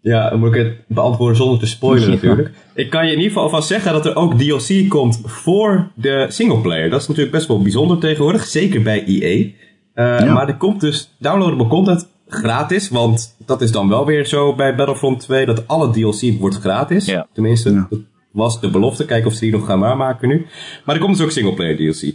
[0.00, 2.14] ja, dan moet ik het beantwoorden zonder te spoilen Ja.
[2.14, 2.50] natuurlijk.
[2.74, 6.26] Ik kan je in ieder geval alvast zeggen dat er ook DLC komt voor de
[6.28, 6.90] singleplayer.
[6.90, 9.46] Dat is natuurlijk best wel bijzonder tegenwoordig, zeker bij EA.
[9.94, 10.32] Eh, Ja.
[10.32, 14.74] Maar er komt dus downloadable content gratis, want dat is dan wel weer zo bij
[14.74, 17.06] Battlefront 2, dat alle DLC wordt gratis.
[17.06, 17.26] Ja.
[17.32, 17.86] Tenminste, Ja.
[17.90, 17.98] dat
[18.30, 19.04] was de belofte.
[19.04, 20.46] Kijken of ze die nog gaan waarmaken nu.
[20.84, 22.14] Maar er komt dus ook singleplayer DLC.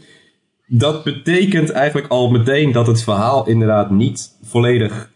[0.67, 5.15] Dat betekent eigenlijk al meteen dat het verhaal inderdaad niet volledig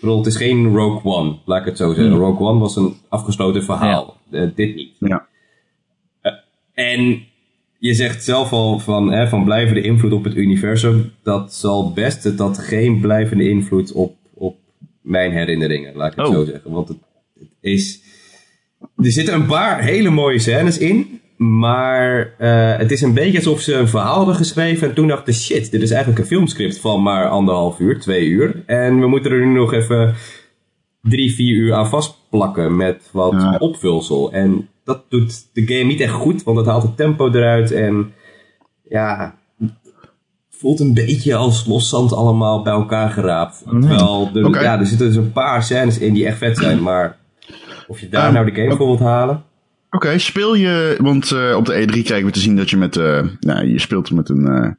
[0.00, 2.16] het is geen Rogue One, laat ik het zo zeggen.
[2.16, 4.16] Rogue One was een afgesloten verhaal.
[4.30, 4.90] Eh, dit niet.
[4.98, 5.26] Ja.
[6.74, 7.22] En
[7.78, 11.12] je zegt zelf al van, hè, van blijvende invloed op het universum.
[11.22, 14.16] Dat zal best, het had geen blijvende invloed op
[15.04, 16.32] mijn herinneringen, laat ik het Oh.
[16.34, 16.70] zo zeggen.
[16.70, 16.96] Want het,
[17.38, 18.00] het is...
[18.96, 21.20] Er zitten een paar hele mooie scènes in.
[21.36, 24.88] Maar eh, het is een beetje alsof ze een verhaal hadden geschreven.
[24.88, 28.62] En toen dachten, shit, dit is eigenlijk een filmscript van maar anderhalf uur, twee uur.
[28.66, 30.14] En we moeten er nu nog even
[31.02, 33.56] drie, vier uur aan vastplakken met wat Ja.
[33.58, 34.32] opvulsel.
[34.32, 38.12] En dat doet de game niet echt goed, want het haalt het tempo eruit en
[38.88, 39.38] ja,
[40.64, 43.62] voelt een beetje als loszand allemaal bij elkaar geraapt.
[43.70, 43.80] Nee.
[43.80, 47.16] Terwijl er, ja, er zitten dus een paar scènes in die echt vet zijn, maar
[47.86, 49.42] of je daar Ehm, nou de game voor wilt halen...
[49.90, 52.96] Oké, speel je, want eh, op de E3 krijgen we te zien dat je met,
[52.96, 54.70] eh, nou, je speelt met een, eh,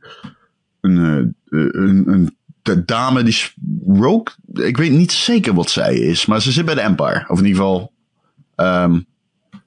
[0.81, 3.37] een, een, een, de dame die
[3.87, 4.33] Rogue.
[4.53, 7.25] Ik weet niet zeker wat zij is, maar ze zit bij de Empire.
[7.27, 7.91] Of in ieder geval,
[8.55, 8.99] ehm,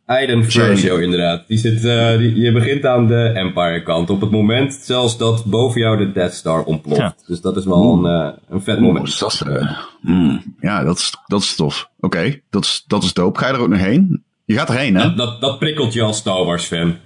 [0.08, 1.44] Aiden Versio inderdaad.
[1.46, 4.10] Die zit, eh, die, je begint aan de Empire kant.
[4.10, 7.00] Op het moment zelfs dat boven jou de Death Star ontploft.
[7.00, 7.14] Ja.
[7.26, 9.18] Dus dat is wel een, eh, een vet moment.
[9.18, 11.90] dat, eh, hmm, ja, dat is, dat is tof.
[12.00, 13.38] Oké, dat, is, dat is dope.
[13.38, 14.24] Ga je er ook nog heen?
[14.44, 15.02] Je gaat erheen, hè?
[15.02, 16.96] Dat, dat, dat prikkelt je als Star Wars fan.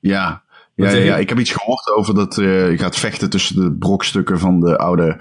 [0.00, 0.44] Ja.
[0.74, 4.60] Ja, ja, ik heb iets gehoord over dat je gaat vechten tussen de brokstukken van
[4.60, 5.16] de oude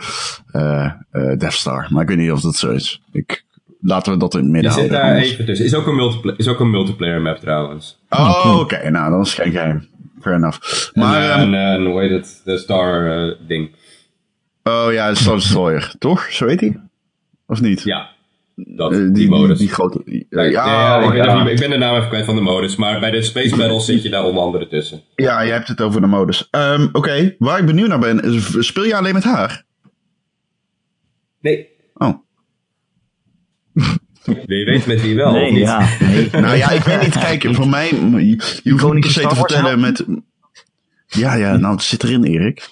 [1.11, 1.87] Death Star.
[1.89, 3.01] Maar ik weet niet of dat zo is.
[3.11, 3.45] Ik,
[3.85, 4.99] laten we dat in het Je midden zit houden.
[5.01, 5.31] daar anders.
[5.31, 5.65] even tussen.
[5.65, 7.97] Is ook, een multipla- is ook een multiplayer map trouwens.
[8.09, 8.89] Oh, oké.
[8.89, 9.87] Nou, dan is geen geheim.
[10.21, 10.89] Fair enough.
[10.93, 12.41] Maar, en, ehm, en, en hoe heet het?
[12.43, 13.71] De Star eh, ding.
[14.63, 16.27] oh ja, de Star Destroyer, toch?
[16.31, 16.79] Zo heet hij?
[17.47, 17.81] Of niet?
[17.83, 18.09] Ja,
[18.55, 19.57] dat, Eh, die, die, modus.
[19.57, 20.01] Die, grote.
[20.05, 21.35] die- Ja, ja, ja, ik, oh, ben ja.
[21.39, 22.75] even- ik ben de naam even kwijt van de modus.
[22.75, 25.01] Maar bij de Space Battles zit je daar onder andere tussen.
[25.15, 26.47] Ja, je hebt het over de modus.
[26.51, 29.63] Ehm, oké, waar ik benieuwd naar ben, is, speel je alleen met haar?
[31.41, 31.74] Nee, Oh.
[34.25, 35.61] Je weet met wie wel, of nee, niet?
[35.61, 35.87] ja.
[35.99, 36.29] Nee.
[36.31, 37.17] Nou ja, ik weet niet.
[37.17, 40.05] Kijk, voor mij, je, je hoeft niet per se te vertellen met...
[41.07, 42.69] Ja, ja, nou, het zit erin, Erik.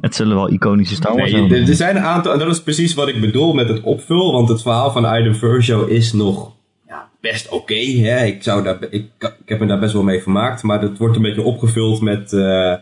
[0.00, 1.62] Het zullen wel iconische Star Wars Nee, zijn.
[1.62, 4.32] er, er zijn een aantal, en dat is precies wat ik bedoel met het opvul,
[4.32, 6.52] want het verhaal van Aiden Vergio is nog
[6.86, 7.74] ja, best oké.
[7.74, 8.24] hè.
[8.24, 11.16] ik, zou daar, ik, ik heb me daar best wel mee vermaakt, maar het wordt
[11.16, 12.74] een beetje opgevuld met, eh,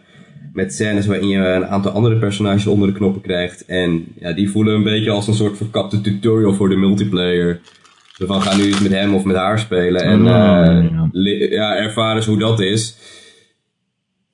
[0.56, 3.64] met scènes waarin je een aantal andere personages onder de knoppen krijgt.
[3.64, 7.60] En ja, die voelen een beetje als een soort verkapte tutorial voor de multiplayer.
[8.12, 11.46] Zo van, ga nu eens met hem of met haar spelen en Oh, eh, ja.
[11.50, 12.96] ja, ervaar eens hoe dat is.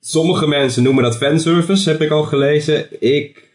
[0.00, 2.86] Sommige mensen noemen dat fanservice, heb ik al gelezen.
[3.02, 3.48] Ik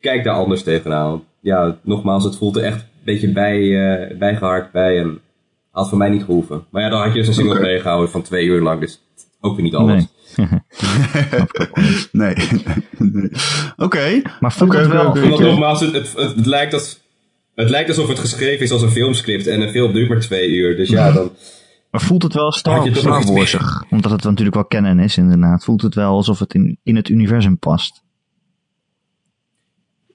[0.00, 1.22] kijk daar anders tegenaan.
[1.40, 5.18] Ja, nogmaals, het voelt er echt een beetje bij, bijgeharkt bij en
[5.70, 6.64] had voor mij niet gehoeven.
[6.70, 7.62] Maar ja, dan had je dus een single Oké.
[7.62, 9.00] play gehouden van twee uur lang, dus
[9.40, 9.92] ook weer niet alles.
[9.92, 10.15] Nee.
[12.12, 12.34] Nee.
[12.98, 13.30] Nee.
[13.76, 14.22] Oké.
[14.40, 15.06] Maar voelt Oké, het wel...
[15.06, 15.28] oké.
[15.28, 17.00] Want nogmaals, het, het, het, het lijkt als,
[17.54, 20.50] het lijkt alsof het geschreven is als een filmscript en een film duurt maar twee
[20.50, 20.76] uur.
[20.76, 21.32] Dus ja, dan...
[21.90, 23.84] Maar voelt het wel Star, Star Warsig?
[23.90, 25.64] Omdat het natuurlijk wel kennen is inderdaad.
[25.64, 28.04] Voelt het wel alsof het in, in het universum past?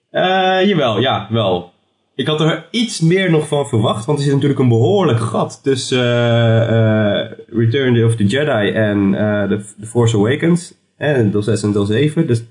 [0.10, 1.71] Eh, jawel, ja, wel.
[2.16, 5.60] Ik had er iets meer nog van verwacht, want er zit natuurlijk een behoorlijk gat
[5.64, 10.74] tussen eh, eh, Return of the Jedi en eh, the, Force Awakens.
[10.98, 12.28] En deel 6 en deel 7.
[12.28, 12.44] Dus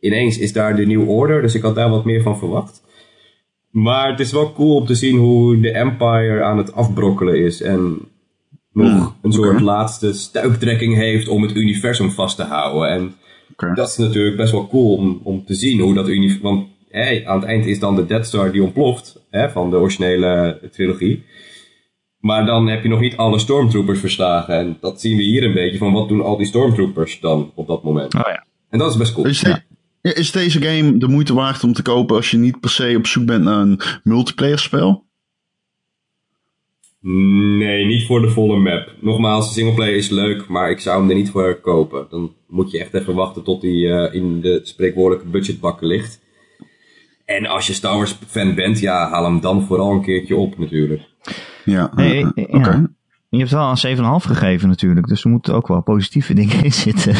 [0.00, 2.82] ineens is daar de New Order, dus ik had daar wat meer van verwacht.
[3.70, 7.62] Maar het is wel cool om te zien hoe de Empire aan het afbrokkelen is
[7.62, 7.98] en
[8.72, 12.88] nog Hmm, een soort laatste stuiptrekking heeft om het universum vast te houden.
[12.88, 13.14] En
[13.74, 16.42] dat is natuurlijk best wel cool om, om te zien hoe dat universum.
[16.42, 19.76] Want hè, aan het eind is dan de Death Star die ontploft hè, van de
[19.76, 21.24] originele trilogie.
[22.18, 24.54] Maar dan heb je nog niet alle Stormtroopers verslagen.
[24.54, 27.66] En dat zien we hier een beetje van wat doen al die Stormtroopers dan op
[27.66, 28.14] dat moment.
[28.14, 28.44] Oh ja.
[28.70, 29.26] En dat is best cool.
[29.26, 29.62] Is, de-
[30.02, 32.94] ja, is deze game de moeite waard om te kopen als je niet per se
[32.96, 35.04] op zoek bent naar een multiplayer spel?
[37.58, 38.94] Nee, niet voor de volle map.
[39.00, 42.06] Nogmaals, de singleplayer is leuk, maar ik zou hem er niet voor kopen.
[42.10, 46.20] Dan moet je echt even wachten tot hij eh, in de spreekwoordelijke budgetbakken ligt.
[47.24, 50.58] En als je Star Wars fan bent, ja, haal hem dan vooral een keertje op
[50.58, 51.02] natuurlijk.
[51.64, 51.90] Ja.
[51.94, 52.30] Nee, ja.
[52.34, 52.86] Oké.
[53.28, 55.06] Je hebt wel een 7,5 gegeven natuurlijk.
[55.06, 57.14] Dus er moeten ook wel positieve dingen in zitten.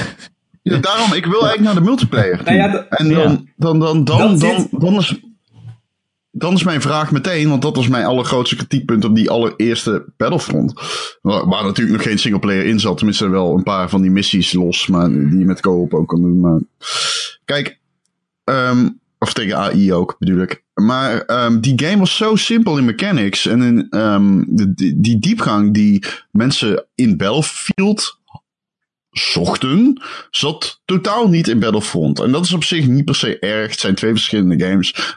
[0.62, 2.40] Ja, daarom, ik wil eigenlijk naar de multiplayer.
[2.44, 3.42] Nou ja, en dan, ja.
[3.56, 5.20] dan, dan, dan, dan, dan, is,
[6.30, 10.72] dan is mijn vraag meteen, want dat was mijn allergrootste kritiekpunt op die allereerste Battlefront.
[11.22, 14.52] Waar, waar natuurlijk nog geen singleplayer in zat, tenminste wel een paar van die missies
[14.52, 16.40] los, maar die je met co-op ook kan doen.
[16.40, 16.60] Maar...
[17.44, 17.78] Kijk,
[18.44, 18.88] ehm,
[19.22, 20.64] of tegen AI ook bedoel ik.
[20.74, 23.86] Maar ehm, die game was zo simpel in mechanics en in
[24.48, 28.20] de, die, die diepgang die mensen in Battlefield
[29.12, 32.20] zochten, zat totaal niet in Battlefront.
[32.20, 33.70] En dat is op zich niet per se erg.
[33.70, 35.16] Het zijn twee verschillende games.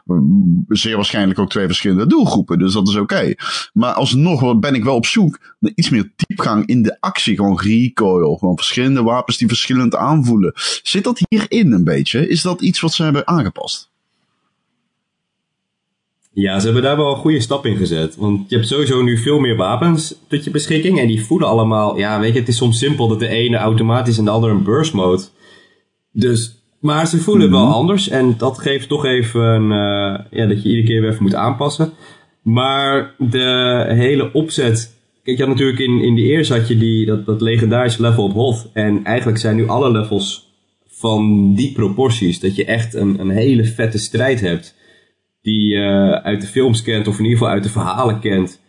[0.68, 2.60] Zeer waarschijnlijk ook twee verschillende doelgroepen.
[2.60, 3.34] Dus dat is oké.
[3.74, 7.36] Maar alsnog ben ik wel op zoek naar iets meer diepgang in de actie.
[7.36, 8.36] Gewoon recoil.
[8.36, 10.52] Gewoon verschillende wapens die verschillend aanvoelen.
[10.84, 12.28] Zit dat hierin een beetje?
[12.28, 13.94] Is dat iets wat ze hebben aangepast?
[16.36, 18.16] Ja, ze hebben daar wel een goede stap in gezet.
[18.16, 21.00] Want je hebt sowieso nu veel meer wapens tot je beschikking.
[21.00, 21.98] En die voelen allemaal...
[21.98, 24.64] Ja, weet je, het is soms simpel dat de ene automatisch en de andere een
[24.64, 25.24] burst mode.
[26.12, 26.60] Dus...
[26.80, 28.10] Maar ze voelen wel anders.
[28.10, 29.72] En dat geeft toch even...
[29.72, 31.94] eh, ja, dat je iedere keer weer even moet aanpassen.
[32.42, 34.96] Maar de hele opzet.
[35.24, 38.24] Kijk, je had natuurlijk in, in de eerste had je die, dat, dat legendarische level
[38.24, 38.70] op Hoth.
[38.74, 40.52] En eigenlijk zijn nu alle levels
[40.88, 42.40] van die proporties.
[42.40, 44.75] Dat je echt een, een hele vette strijd hebt.
[45.46, 48.62] Die je uit de films kent, of in ieder geval uit de verhalen kent.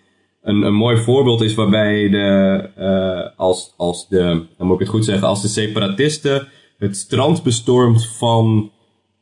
[0.43, 4.89] Een, een mooi voorbeeld is waarbij de, uh, als, als de, dan moet ik het
[4.89, 8.71] goed zeggen, als de separatisten het strand bestormt van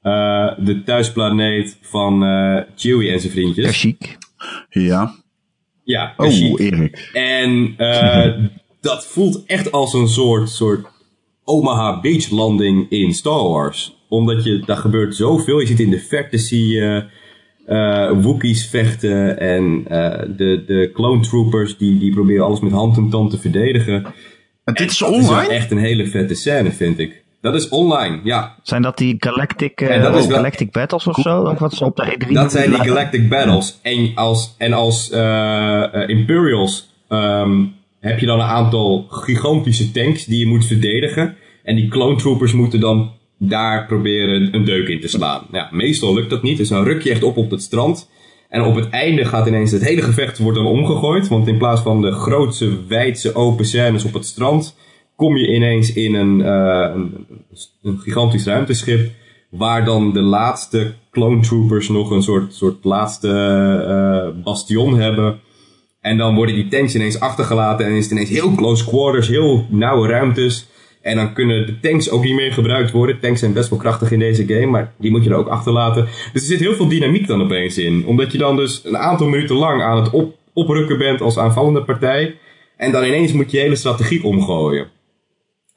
[0.02, 3.64] uh, de thuisplaneet van uh, Chewie en zijn vriendjes.
[3.66, 4.18] Kashyyyk.
[4.68, 5.14] Ja.
[5.84, 6.58] Ja, Oh, Kashyyyk.
[6.58, 7.10] Erik.
[7.12, 8.46] En uh,
[8.80, 10.86] dat voelt echt als een soort, soort
[11.44, 13.96] Omaha Beach landing in Star Wars.
[14.08, 15.60] Omdat je, daar gebeurt zoveel.
[15.60, 17.04] Je ziet in de verte zie je
[17.66, 22.96] uh, Wookiees vechten en uh, de, de clone troopers die, die proberen alles met hand
[22.96, 24.05] en tand te verdedigen.
[24.64, 25.48] En dit is Dat is online?
[25.48, 27.22] echt een hele vette scène, vind ik.
[27.44, 28.55] Dat is online, ja.
[28.62, 31.40] Zijn dat die Galactic, eh, dat is Galactic Battles of zo?
[31.40, 33.79] Of wat ze op de E3 Dat zijn die Galactic Battles.
[33.83, 37.64] En als, en als eh, eh, Imperials ehm,
[38.00, 41.37] heb je dan een aantal gigantische tanks die je moet verdedigen.
[41.62, 43.12] En die clone troopers moeten dan
[43.48, 45.46] daar proberen een deuk in te slaan.
[45.52, 48.11] Ja, meestal lukt dat niet, dus dan ruk je echt op op het strand.
[48.48, 51.28] En op het einde gaat ineens het hele gevecht wordt dan omgegooid.
[51.28, 54.76] Want in plaats van de grootste, wijdse, open scènes op het strand...
[55.16, 56.94] kom je ineens in een, eh,
[57.83, 59.11] een gigantisch ruimteschip...
[59.50, 65.40] waar dan de laatste clone troopers nog een soort, soort laatste eh, bastion hebben...
[66.04, 69.66] En dan worden die tanks ineens achtergelaten en is het ineens heel close quarters, heel
[69.70, 70.66] nauwe ruimtes.
[71.04, 73.20] En dan kunnen de tanks ook niet meer gebruikt worden.
[73.20, 76.04] Tanks zijn best wel krachtig in deze game, maar die moet je er ook achterlaten.
[76.04, 78.06] Dus er zit heel veel dynamiek dan opeens in.
[78.06, 81.82] Omdat je dan dus een aantal minuten lang aan het op, oprukken bent als aanvallende
[81.84, 82.36] partij.
[82.76, 84.86] En dan ineens moet je je hele strategie omgooien.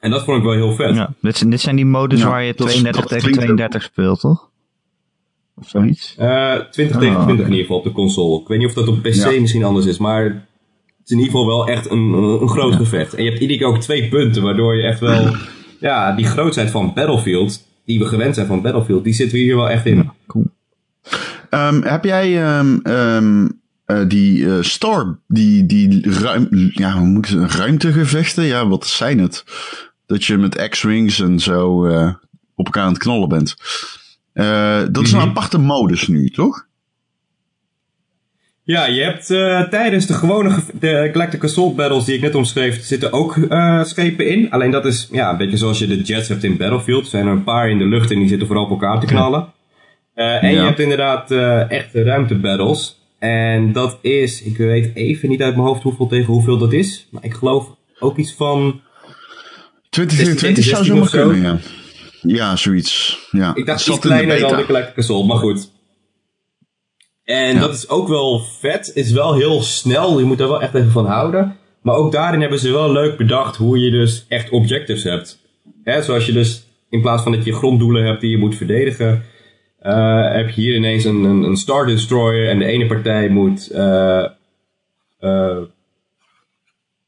[0.00, 0.94] En dat vond ik wel heel vet.
[0.94, 3.22] Ja, dit, zijn, dit zijn die modus Ja, waar je dat is- 32 dat tegen
[3.38, 4.50] klinkt- 32 speelt, toch?
[5.56, 6.14] Of zoiets?
[6.18, 7.22] Eh 20 tegen Ah.
[7.24, 8.40] 20 in ieder geval op de console.
[8.40, 9.40] Ik weet niet of dat op PC Ja.
[9.40, 10.47] misschien anders is, maar
[11.10, 13.14] is in ieder geval wel echt een, een groot gevecht.
[13.14, 15.34] En je hebt iedere keer ook twee punten, waardoor je echt wel,
[15.80, 19.56] ja, die grootheid van Battlefield, die we gewend zijn van Battlefield, die zitten we hier
[19.56, 20.10] wel echt in.
[20.26, 20.46] Cool.
[21.50, 23.48] Ehm, heb jij ehm, ehm,
[23.84, 28.44] eh, die eh, Star, die, die ruim, ja, hoe moet ik zeggen, ruimtegevechten?
[28.44, 29.44] Ja, wat zijn het?
[30.06, 32.12] Dat je met X-Wings en zo eh,
[32.54, 33.56] op elkaar aan het knallen bent.
[34.92, 35.28] Dat is een Mhm.
[35.28, 36.66] aparte modus nu, toch?
[38.68, 42.34] Ja, je hebt eh, tijdens de gewone ge- de Galactic Assault Battles die ik net
[42.34, 44.50] omschreef, zitten ook eh, schepen in.
[44.50, 47.02] Alleen dat is ja, een beetje zoals je de jets hebt in Battlefield.
[47.04, 49.06] Er zijn er een paar in de lucht en die zitten vooral op elkaar te
[49.06, 49.46] knallen.
[50.14, 50.60] Eh, en Ja.
[50.60, 51.30] je hebt inderdaad
[51.70, 53.00] echte ruimtebattles.
[53.18, 57.06] En dat is, ik weet even niet uit mijn hoofd hoeveel tegen hoeveel dat is.
[57.10, 57.66] Maar ik geloof
[57.98, 58.80] ook iets van...
[59.90, 61.28] 2020 zou 16 zomaar of zo?
[61.30, 61.60] kunnen,
[62.22, 62.36] ja.
[62.36, 63.18] Ja, zoiets.
[63.30, 63.54] Ja.
[63.54, 65.70] Ik dacht Zat iets kleiner dan de Galactic Assault, maar goed.
[67.28, 67.60] En Ja.
[67.60, 68.90] dat is ook wel vet.
[68.94, 70.18] Is wel heel snel.
[70.18, 71.56] Je moet daar wel echt even van houden.
[71.82, 75.40] Maar ook daarin hebben ze wel leuk bedacht hoe je dus echt objectives hebt.
[75.84, 79.24] Hè, zoals je dus in plaats van dat je gronddoelen hebt die je moet verdedigen,
[79.78, 83.70] eh, heb je hier ineens een, een, een Star Destroyer en de ene partij moet
[83.70, 84.24] eh,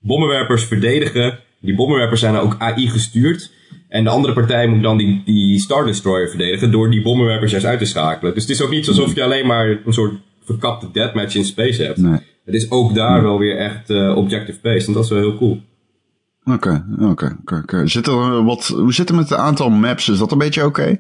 [0.01, 1.39] bommenwerpers verdedigen.
[1.61, 3.51] Die bommenwerpers zijn ook AI gestuurd.
[3.89, 7.67] En de andere partij moet dan die, die Star Destroyer verdedigen door die bommenwerpers juist
[7.67, 8.35] uit te schakelen.
[8.35, 11.83] Dus het is ook niet alsof je alleen maar een soort verkapte deathmatch in space
[11.83, 11.99] hebt.
[11.99, 12.19] Nee.
[12.45, 14.87] Het is ook daar wel weer echt eh, objective-based.
[14.87, 15.63] En dat is wel heel cool.
[16.45, 17.87] Oké, oké, oké.
[17.87, 20.09] Zit er eh, wat, hoe zit het met het aantal maps?
[20.09, 20.99] Is dat een beetje oké?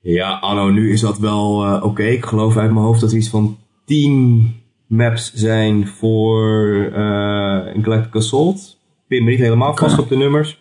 [0.00, 2.02] Ja, anno nu is dat wel eh, oké.
[2.02, 4.54] Ik geloof uit mijn hoofd dat er iets van 10
[4.86, 8.77] maps zijn voor een Galactic Assault.
[9.08, 10.58] Pin me niet helemaal vast op de nummers.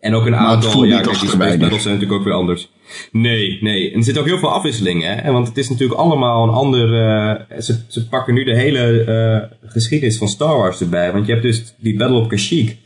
[0.00, 1.58] En ook een aantal, ja, kijk, die Space.
[1.58, 2.70] Battles zijn natuurlijk ook weer anders.
[3.12, 3.90] Nee, nee.
[3.90, 5.12] En er zit ook heel veel afwisseling, hè.
[5.12, 6.84] En Want het is natuurlijk allemaal een ander...
[6.84, 11.12] eh, ze, ze pakken nu de hele eh, geschiedenis van Star Wars erbij.
[11.12, 12.76] Want je hebt dus die Battle of Kashyyyk.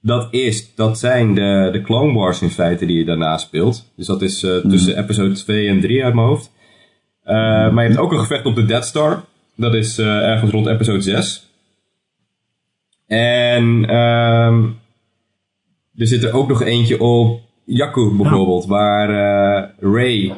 [0.00, 3.92] Dat is, dat zijn de, de Clone Wars in feite die je daarna speelt.
[3.96, 6.50] Dus dat is eh, tussen episode 2 en 3 uit mijn hoofd.
[7.24, 9.24] Maar je hebt ook een gevecht op de Death Star.
[9.56, 11.51] Dat is ergens rond episode 6.
[13.18, 14.64] En ehm
[15.96, 20.32] er zit er ook nog eentje op Jakku bijvoorbeeld, waar eh, Ray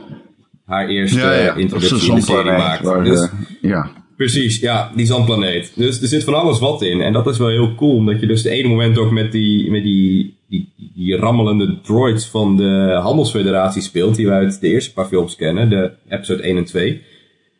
[0.67, 1.55] haar eerste Ja, ja.
[1.55, 2.83] introductie in de serie maakt.
[2.85, 3.91] waar, Dus- ja.
[4.17, 5.73] Precies, ja, die zandplaneet.
[5.77, 7.01] Dus er zit van alles wat in.
[7.01, 9.71] En dat is wel heel cool, omdat je dus de ene moment ook met die,
[9.71, 14.93] met die, die, die rammelende droids van de Handelsfederatie speelt, die we uit de eerste
[14.93, 17.03] paar films kennen, de episode 1 en 2.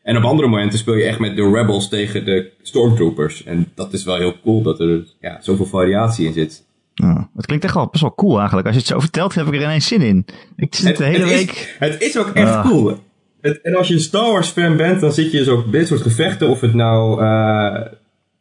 [0.05, 3.45] En op andere momenten speel je echt met de Rebels tegen de Stormtroopers.
[3.45, 6.65] En dat is wel heel cool, dat er ja, zoveel variatie in zit.
[6.95, 8.67] Ja, het klinkt echt wel best wel cool eigenlijk.
[8.67, 10.27] Als je het zo vertelt, heb ik er ineens zin in.
[10.57, 11.51] Ik zit de hele het week...
[11.51, 12.67] Is, het is ook echt Ah.
[12.67, 12.99] cool.
[13.41, 15.87] Het, en als je een Star Wars fan bent, dan zit je dus ook dit
[15.87, 17.81] soort gevechten, of het nou uh,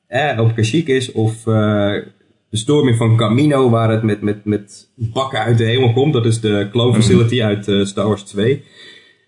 [0.08, 1.46] eh, op Kashyyyk is, of uh,
[2.50, 6.14] de storming van Camino, waar het met, met, met bakken uit de hemel komt.
[6.14, 8.64] Dat is de clone facility uit uh, Star Wars 2.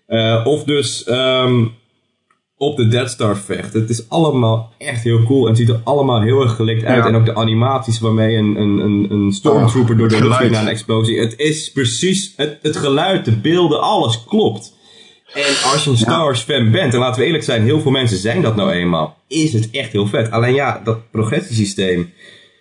[0.08, 1.72] Uh, of dus um,
[2.58, 3.72] op de Death Star vecht.
[3.72, 7.02] Het is allemaal echt heel cool en het ziet er allemaal heel erg gelikt uit.
[7.02, 7.06] Ja.
[7.08, 10.40] En ook de animaties waarmee een, een, een, een stormtrooper Oh, door de lucht geluid.
[10.40, 11.18] vliegt na een explosie.
[11.20, 14.74] Het is precies, het, het geluid, de beelden, alles klopt.
[15.34, 15.42] En
[15.72, 18.18] als je een Star Wars fan bent, en laten we eerlijk zijn, heel veel mensen
[18.18, 20.30] zijn dat nou eenmaal, is het echt heel vet.
[20.30, 22.12] Alleen ja, dat progressiesysteem,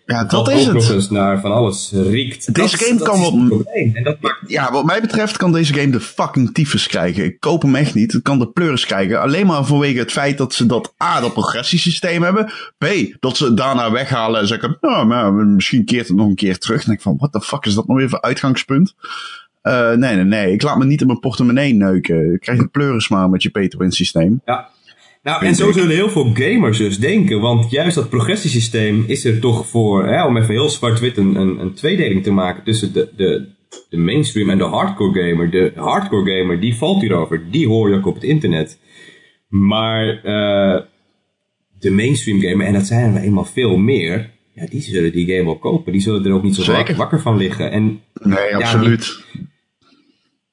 [0.05, 1.09] Ja, dat is het.
[1.09, 2.53] naar van alles riekt.
[2.53, 3.63] Deze dat, game dat kan wel-.
[3.63, 7.23] En maakt Ja, wat mij betreft kan deze game de fucking tyfus krijgen.
[7.23, 8.11] Ik koop hem echt niet.
[8.11, 9.21] Het kan de pleuris krijgen.
[9.21, 12.51] Alleen maar vanwege het feit dat ze dat A, dat progressiesysteem hebben.
[12.77, 12.85] B,
[13.19, 16.57] dat ze het daarna weghalen en zeggen, nou, maar misschien keert het nog een keer
[16.57, 16.85] terug.
[16.85, 18.95] En ik van, what the fuck is dat nou weer voor uitgangspunt?
[19.61, 20.53] Eh, nee, nee, nee.
[20.53, 22.33] Ik laat me niet in mijn portemonnee neuken.
[22.33, 24.41] Ik krijg een pleuris maar met je pay-to-win systeem.
[24.45, 24.69] Ja.
[25.25, 25.73] Nou, en zo ik.
[25.73, 27.39] zullen heel veel gamers dus denken.
[27.41, 31.59] Want juist dat progressiesysteem is er toch voor, hè, om even heel zwart-wit een, een,
[31.59, 33.47] een tweedeling te maken tussen de, de,
[33.89, 35.51] de mainstream en de hardcore gamer.
[35.51, 37.51] De hardcore gamer, die valt hierover.
[37.51, 38.79] Die hoor je ook op het internet.
[39.47, 40.81] Maar eh,
[41.79, 45.45] de mainstream gamer, en dat zijn er eenmaal veel meer, ja, die zullen die game
[45.45, 45.91] wel kopen.
[45.91, 46.95] Die zullen er ook niet zo Zeker.
[46.95, 47.71] wakker van liggen.
[47.71, 49.23] En Nee, absoluut.
[49.33, 49.47] die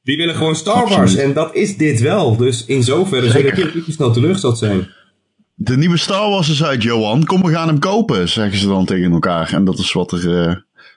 [0.02, 0.94] willen gewoon Star Wars.
[0.94, 1.18] Absoluut.
[1.24, 2.36] En dat is dit wel.
[2.36, 3.54] Dus in zoverre Zeker.
[3.56, 4.88] zullen ik niet snel teleurgesteld zijn.
[5.54, 7.24] De nieuwe Star Wars is uit, Johan.
[7.24, 9.52] Kom, we gaan hem kopen, zeggen ze dan tegen elkaar.
[9.52, 10.54] En dat is wat er eh,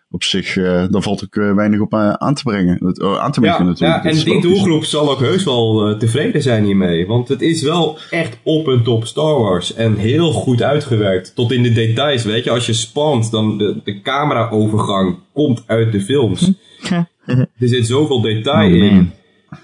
[0.09, 2.85] op zich, eh daar valt ook eh, weinig op aan te brengen.
[2.85, 4.03] Het- oh, aan te Ja, merken natuurlijk.
[4.03, 7.07] ja, en die doelgroep zal ook heus wel tevreden zijn hiermee.
[7.07, 9.73] Want het is wel echt op en top Star Wars.
[9.73, 11.35] En heel goed uitgewerkt.
[11.35, 12.49] Tot in de details, weet je.
[12.51, 16.51] Als je spant, dan de, de cameraovergang komt uit de films.
[17.25, 19.11] Er zit zoveel detail Oh, in.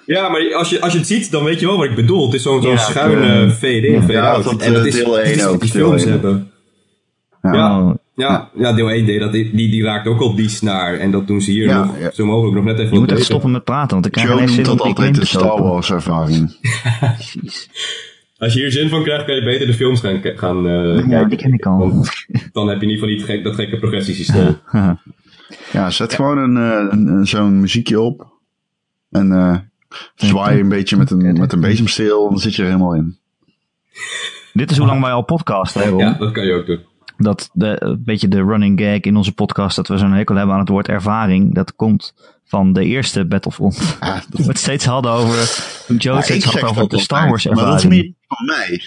[0.06, 2.26] Ja, maar als je, als je het ziet, dan weet je wel wat ik bedoel.
[2.26, 3.52] Het is zo'n zo'n Ja, schuine eh, ja.
[3.52, 4.08] fade-out.
[4.12, 6.52] Ja, dat, en dat is, deel dat is één wat ook, die films hebben.
[7.42, 7.54] Ja.
[7.54, 9.32] Ja, ja, ja, deel 1 deed dat.
[9.32, 10.94] Die, die raakt ook al die snaar.
[10.98, 12.12] En dat doen ze hier Ja, nog ja.
[12.14, 13.26] zo mogelijk nog net even je moet echt beter.
[13.26, 15.64] stoppen met praten, want ik krijg geen zin dat om die altijd de Star.
[15.64, 16.50] Wars ervaring.
[18.38, 21.08] Als je hier zin van krijgt, kan je beter de films gaan, gaan eh, Ja,
[21.10, 21.30] kijken.
[21.30, 21.78] die ken ik al.
[21.78, 22.12] Want
[22.52, 24.58] dan heb je in ieder geval niet gek, dat gekke progressiesysteem.
[25.72, 28.32] Ja, zet gewoon een, eh, een, een- zo'n muziekje op.
[29.12, 29.58] En eh
[30.16, 32.30] zwaai een beetje met een, met een bezemsteel.
[32.30, 33.18] Dan zit je er helemaal in.
[34.54, 36.00] Dit is hoe lang wij al podcasten, Ron?
[36.00, 36.80] Ja, dat kan je ook doen.
[37.18, 40.54] Dat de, een beetje de running gag in onze podcast, dat we zo'n hekel hebben
[40.54, 42.14] aan het woord ervaring, dat komt
[42.46, 43.98] van de eerste Battlefront.
[44.02, 47.28] Ja, Toen we het steeds hadden over, toen Joe Ja, steeds had over de Star
[47.30, 48.02] Wars Maar dat is ervaring.
[48.04, 48.82] meer van mij.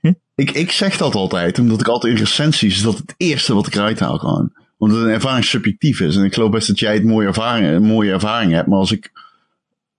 [0.00, 0.12] Hm?
[0.34, 3.66] Ik, ik zeg dat altijd, omdat ik altijd in recensies, is dat het eerste wat
[3.66, 4.52] ik eruit haal gewoon.
[4.78, 6.16] Omdat een ervaring subjectief is.
[6.16, 8.68] En ik geloof best dat jij het mooie ervaring, een mooie ervaring hebt.
[8.68, 9.12] Maar als ik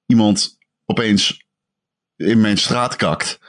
[0.06, 1.48] iemand opeens
[2.16, 3.40] in mijn straat kakt.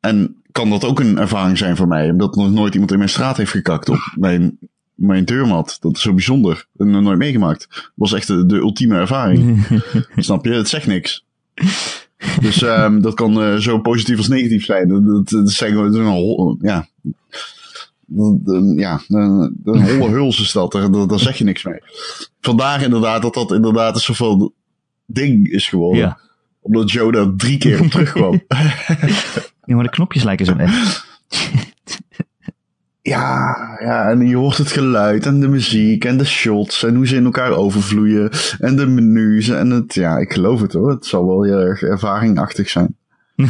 [0.00, 2.10] En kan dat ook een ervaring zijn voor mij.
[2.10, 4.58] Omdat nog nooit iemand in mijn straat heeft gekakt op mijn,
[4.94, 5.76] mijn deurmat.
[5.80, 6.66] Dat is zo bijzonder.
[6.72, 7.68] Dat heb ik nooit meegemaakt.
[7.70, 9.66] Dat was echt de, de ultieme ervaring.
[10.16, 10.52] Snap je?
[10.52, 11.24] Het zegt niks.
[12.40, 14.88] Dus ehm, dat kan eh, zo positief als negatief zijn.
[14.88, 16.86] Dat, dat, dat zijn gewoon ja.
[18.76, 20.72] Ja, een, een holle huls is dat.
[20.72, 21.78] Daar, daar, daar zeg je niks mee.
[22.40, 24.52] Vandaar inderdaad dat dat inderdaad een soort van
[25.06, 26.00] ding is geworden.
[26.00, 26.18] Ja.
[26.60, 28.42] Omdat Joe daar drie keer op terugkwam.
[29.64, 31.06] ja, maar de knopjes lijken zo echt.
[33.14, 37.06] ja, ja, en je hoort het geluid en de muziek en de shots en hoe
[37.06, 38.30] ze in elkaar overvloeien.
[38.58, 40.90] En de menus en het, ja, ik geloof het hoor.
[40.90, 42.96] Het zal wel heel erg ervaringachtig zijn.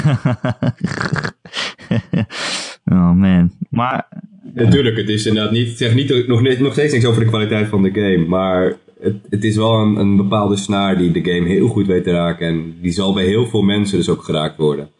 [2.93, 3.51] oh man.
[3.70, 4.09] Maar
[4.55, 7.68] Natuurlijk, het is inderdaad niet, ik zeg niet, nog, nog steeds niks over de kwaliteit
[7.68, 8.26] van de game.
[8.28, 12.05] Maar het, het is wel een, een bepaalde snaar die de game heel goed weet
[12.05, 12.47] te raken.
[12.47, 14.91] En die zal bij heel veel mensen dus ook geraakt worden.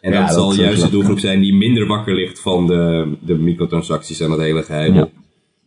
[0.00, 2.66] En Ja, dat, dat zal is juist de doelgroep zijn die minder wakker ligt van
[2.66, 4.94] de, de microtransacties en dat hele geheim.
[4.94, 5.08] Ja.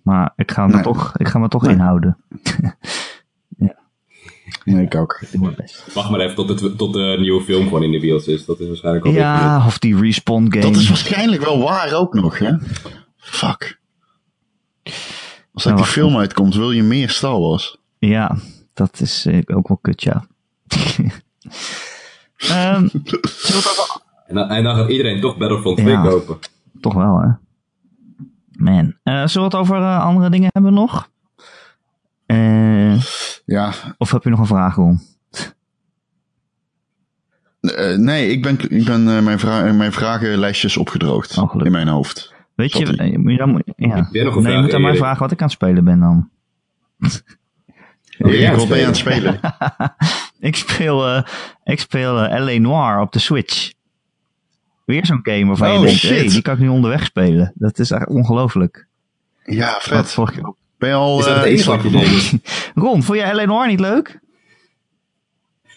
[0.04, 0.84] Maar ik ga me Nee.
[0.84, 1.74] toch, ik ga me toch Nee.
[1.74, 2.18] inhouden.
[4.70, 5.18] Nee, ik ook.
[5.22, 5.94] Ik doe mijn best.
[5.94, 8.46] Wacht maar even tot, het, tot de nieuwe film gewoon in de bios is.
[8.46, 10.60] Dat is waarschijnlijk al Ja, of die respawn game.
[10.66, 12.52] Dat is waarschijnlijk wel waar ook nog, hè?
[13.18, 13.80] Fuck.
[15.54, 15.90] Als uit die wacht.
[15.90, 17.78] film uitkomt, wil je meer Star Wars.
[17.98, 18.38] Ja,
[18.74, 20.26] dat is eh, ook wel kut, ja.
[22.38, 22.88] Ehm,
[24.28, 26.04] En dan, en dan gaat iedereen toch Battlefront 2 Ja.
[26.04, 26.38] kopen.
[26.82, 27.28] Toch wel, hè?
[28.52, 28.96] Man.
[29.04, 31.10] Eh, zullen we het over eh, andere dingen hebben nog?
[33.50, 35.00] Eh, Ja, of heb je nog een vraag, Ron?
[37.62, 41.88] eh, nee, ik ben, ik ben eh, mijn, vra mijn vragenlijstjes opgedroogd Oh, in mijn
[41.88, 42.34] hoofd.
[42.56, 44.08] Weet je, Zat eh, moet je dan, moet- ja.
[44.12, 44.30] Nee, je
[44.62, 44.98] moet aan mij Erik?
[44.98, 46.30] vragen wat ik aan het spelen ben dan.
[48.18, 49.40] Ben jij aan ik het ben je aan het spelen?
[50.50, 51.24] ik speel, uh,
[51.64, 52.60] ik speel uh, L.A.
[52.60, 53.72] Noir op de Switch.
[54.86, 57.52] Weer zo'n game waarvan Oh, je denkt, hey, die kan ik nu onderweg spelen.
[57.56, 58.88] Dat is echt ongelooflijk.
[59.44, 60.12] Ja, Wat vet.
[60.12, 60.58] vorige keer ook.
[60.80, 61.26] Ben je al Is
[61.66, 62.34] dat eh, deed?
[62.84, 63.46] Ron, vond jij L.A.
[63.46, 64.20] Noir niet leuk?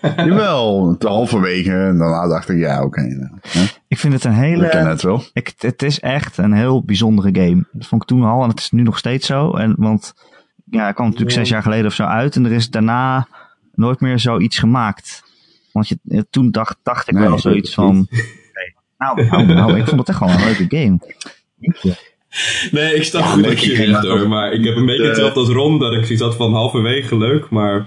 [0.17, 1.73] Jawel, te halverwege.
[1.73, 3.01] En daarna dacht ik, ja, oké.
[3.01, 3.67] nou.
[3.89, 4.89] Ik vind het een Ik ken hele...
[4.89, 5.23] het wel.
[5.33, 7.65] Ik, het is echt een heel bijzondere game.
[7.73, 9.51] Dat vond ik toen al en het is nu nog steeds zo.
[9.51, 10.15] En, want
[10.71, 12.37] ja, het kwam natuurlijk zes jaar geleden of zo uit.
[12.37, 13.29] En er is daarna
[13.75, 15.23] nooit meer zoiets gemaakt.
[15.73, 18.07] Want je, eh, toen dacht, dacht ik Nee, wel zoiets van...
[18.11, 20.99] nee, nou, nou, nou, ik vond het echt wel een leuke game.
[22.71, 24.29] Nee, ik snap Ja, goed wat je zegt hoor.
[24.29, 25.79] Maar ik heb een beetje de- hetzelfde als Ron.
[25.79, 27.51] Dat ik zoiets had van halverwege leuk.
[27.51, 27.87] Maar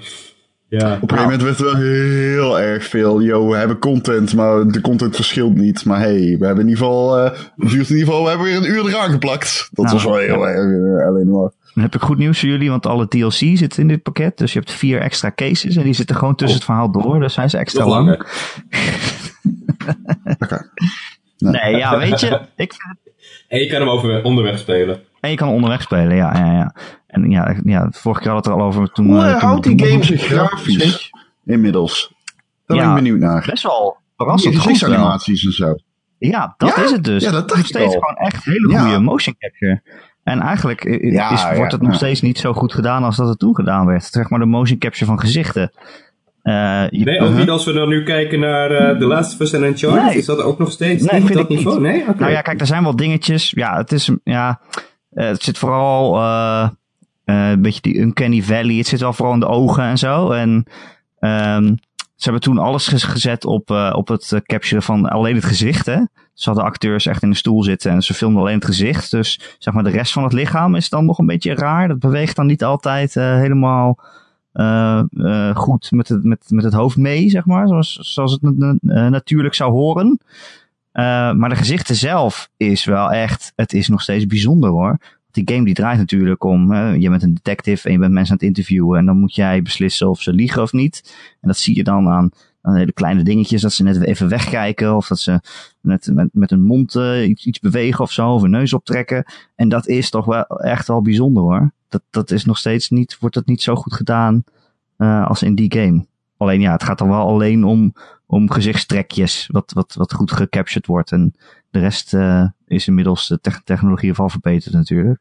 [0.69, 0.97] ja.
[1.01, 3.21] Op een gegeven moment werd er wel heel erg veel.
[3.21, 5.85] Yo, we hebben content, maar de content verschilt niet.
[5.85, 7.17] Maar hey, we hebben in ieder geval.
[7.19, 9.69] eh het duurt in ieder geval, we hebben weer een uur eraan geplakt.
[9.71, 11.51] Dat Nou, was wel heel erg eh, alleen maar.
[11.73, 14.37] Dan heb ik goed nieuws voor jullie, want alle DLC zit in dit pakket.
[14.37, 17.19] Dus je hebt vier extra cases en die zitten gewoon tussen het verhaal door.
[17.19, 18.09] Dus zijn ze extra lang.
[20.39, 20.69] Oké.
[21.37, 22.39] Nee, ja, weet je.
[22.55, 23.04] Ik vind het
[23.47, 24.99] En je kan hem over, onderweg spelen.
[25.19, 26.75] En je kan onderweg spelen, ja, ja, ja.
[27.07, 29.05] En ja, ja vorige keer had het er al over toen...
[29.05, 31.11] Hoe toen- houdt die game zich grafisch
[31.45, 32.13] inmiddels?
[32.65, 33.45] Daar ben ik benieuwd naar.
[33.49, 35.75] Best wel verrassend gezichtsanimaties en zo.
[36.17, 36.83] Ja, dat Ja?
[36.83, 37.23] is het dus.
[37.23, 38.01] Ja, dat Het dacht is ik steeds al.
[38.01, 38.79] gewoon echt hele Ja.
[38.81, 39.81] goede motion capture.
[40.23, 41.97] En eigenlijk eh, is, ja, wordt het nog ja.
[41.97, 44.03] steeds niet zo goed gedaan als dat het toen gedaan werd.
[44.03, 45.71] Zeg maar de motion capture van gezichten.
[46.45, 47.37] Eh, je- Nee, ook Uh-huh.
[47.39, 50.03] niet als we dan nu kijken naar eh The Last of Us en Uncharted.
[50.05, 50.17] Nee.
[50.17, 51.57] Is dat ook nog steeds Nee, niet vind dat ik niet.
[51.57, 51.81] niveau?
[51.81, 52.01] Nee?
[52.07, 52.19] Oké.
[52.19, 53.49] Nou ja, kijk, er zijn wel dingetjes.
[53.55, 54.59] Ja, het is, ja,
[55.13, 56.21] eh, het zit vooral
[57.25, 58.75] een beetje die Uncanny Valley.
[58.75, 60.31] Het zit wel vooral in de ogen en zo.
[60.31, 60.65] En
[61.19, 61.63] ehm,
[62.15, 65.97] ze hebben toen alles gez- gezet op, op het capturen van alleen het gezicht, hè.
[66.33, 69.11] Ze hadden acteurs echt in de stoel zitten en ze filmden alleen het gezicht.
[69.11, 71.87] Dus zeg maar de rest van het lichaam is dan nog een beetje raar.
[71.87, 73.99] Dat beweegt dan niet altijd helemaal
[74.55, 77.67] eh, eh, goed met het, met, met het hoofd mee, zeg maar.
[77.67, 80.19] Zoals, zoals het na- natuurlijk zou horen.
[80.91, 84.97] Eh, maar de gezichten zelf is wel echt, het is nog steeds bijzonder hoor.
[85.31, 88.37] Die game die draait natuurlijk om, je bent een detective en je bent mensen aan
[88.37, 91.15] het interviewen en dan moet jij beslissen of ze liegen of niet.
[91.41, 92.29] En dat zie je dan aan
[92.74, 95.41] hele kleine dingetjes, dat ze net even wegkijken of dat ze
[95.82, 99.26] net met, met hun mond eh, iets, iets bewegen of zo, of hun neus optrekken.
[99.55, 101.72] En dat is toch wel echt wel bijzonder hoor.
[101.89, 104.43] Dat, dat is nog steeds niet, wordt dat niet zo goed gedaan
[104.97, 106.05] eh, als in die game.
[106.38, 107.93] Alleen ja, het gaat dan wel alleen om,
[108.26, 111.11] om gezichtstrekjes, wat, wat, wat goed gecaptured wordt.
[111.11, 111.34] En
[111.70, 115.20] de rest eh, is inmiddels de te- technologie ervan verbeterd natuurlijk.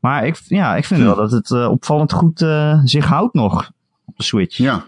[0.00, 2.38] Maar ik, ja, ik vind wel dat het opvallend goed
[2.84, 3.70] zich houdt nog
[4.04, 4.56] op de Switch.
[4.56, 4.84] Ja.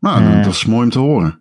[0.00, 1.39] Nou, dat is mooi om te horen.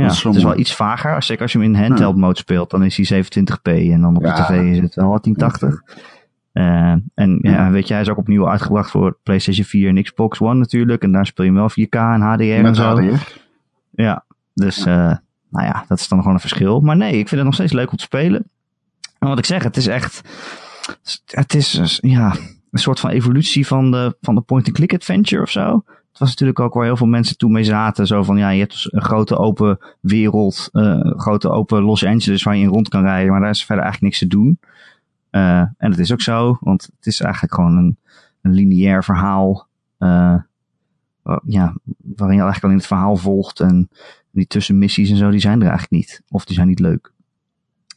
[0.00, 1.22] Ja, het is wel iets vager.
[1.22, 3.70] Zeker als je hem in handheld mode speelt, dan is hij 27p.
[3.92, 4.34] En dan op Ja.
[4.36, 5.82] de tv is het wel 1080.
[6.52, 6.64] Eh,
[7.14, 7.50] en ja.
[7.50, 7.70] Ja.
[7.70, 11.02] weet je, hij is ook opnieuw uitgebracht voor PlayStation 4 en Xbox One natuurlijk.
[11.02, 12.96] En daar speel je hem wel 4K en HDR en zo.
[12.96, 13.38] HDR.
[13.90, 14.24] Ja,
[14.54, 15.16] dus eh,
[15.50, 16.80] nou ja, dat is dan gewoon een verschil.
[16.80, 18.44] Maar nee, ik vind het nog steeds leuk om te spelen.
[19.18, 20.20] En wat ik zeg, het is echt,
[21.26, 22.34] het is ja,
[22.70, 25.84] een soort van evolutie van de, van de point-and-click adventure of zo.
[26.10, 28.06] Het was natuurlijk ook waar heel veel mensen toen mee zaten.
[28.06, 32.04] Zo van, ja, je hebt dus een grote open wereld, eh, een grote open Los
[32.04, 33.30] Angeles waar je in rond kan rijden.
[33.30, 34.58] Maar daar is verder eigenlijk niks te doen.
[35.30, 37.96] Eh, en dat is ook zo, want het is eigenlijk gewoon een,
[38.42, 39.66] een lineair verhaal.
[39.98, 40.36] eh,
[41.44, 43.60] ja, waarin je eigenlijk alleen het verhaal volgt.
[43.60, 43.88] En
[44.30, 46.22] die tussenmissies en zo, die zijn er eigenlijk niet.
[46.28, 47.12] Of die zijn niet leuk.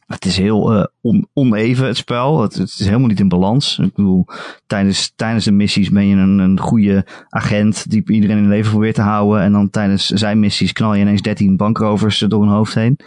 [0.06, 2.42] Het is heel eh, on- oneven, het spel.
[2.42, 3.78] Het, het is helemaal niet in balans.
[3.78, 4.26] Ik bedoel,
[4.66, 8.94] tijdens, tijdens de missies ben je een, een goede agent die iedereen in leven probeert
[8.94, 9.42] te houden.
[9.42, 12.98] En dan tijdens zijn missies knal je ineens 13 bankrovers door hun hoofd heen.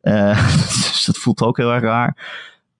[0.00, 2.16] Eh, dus dat voelt ook heel erg raar.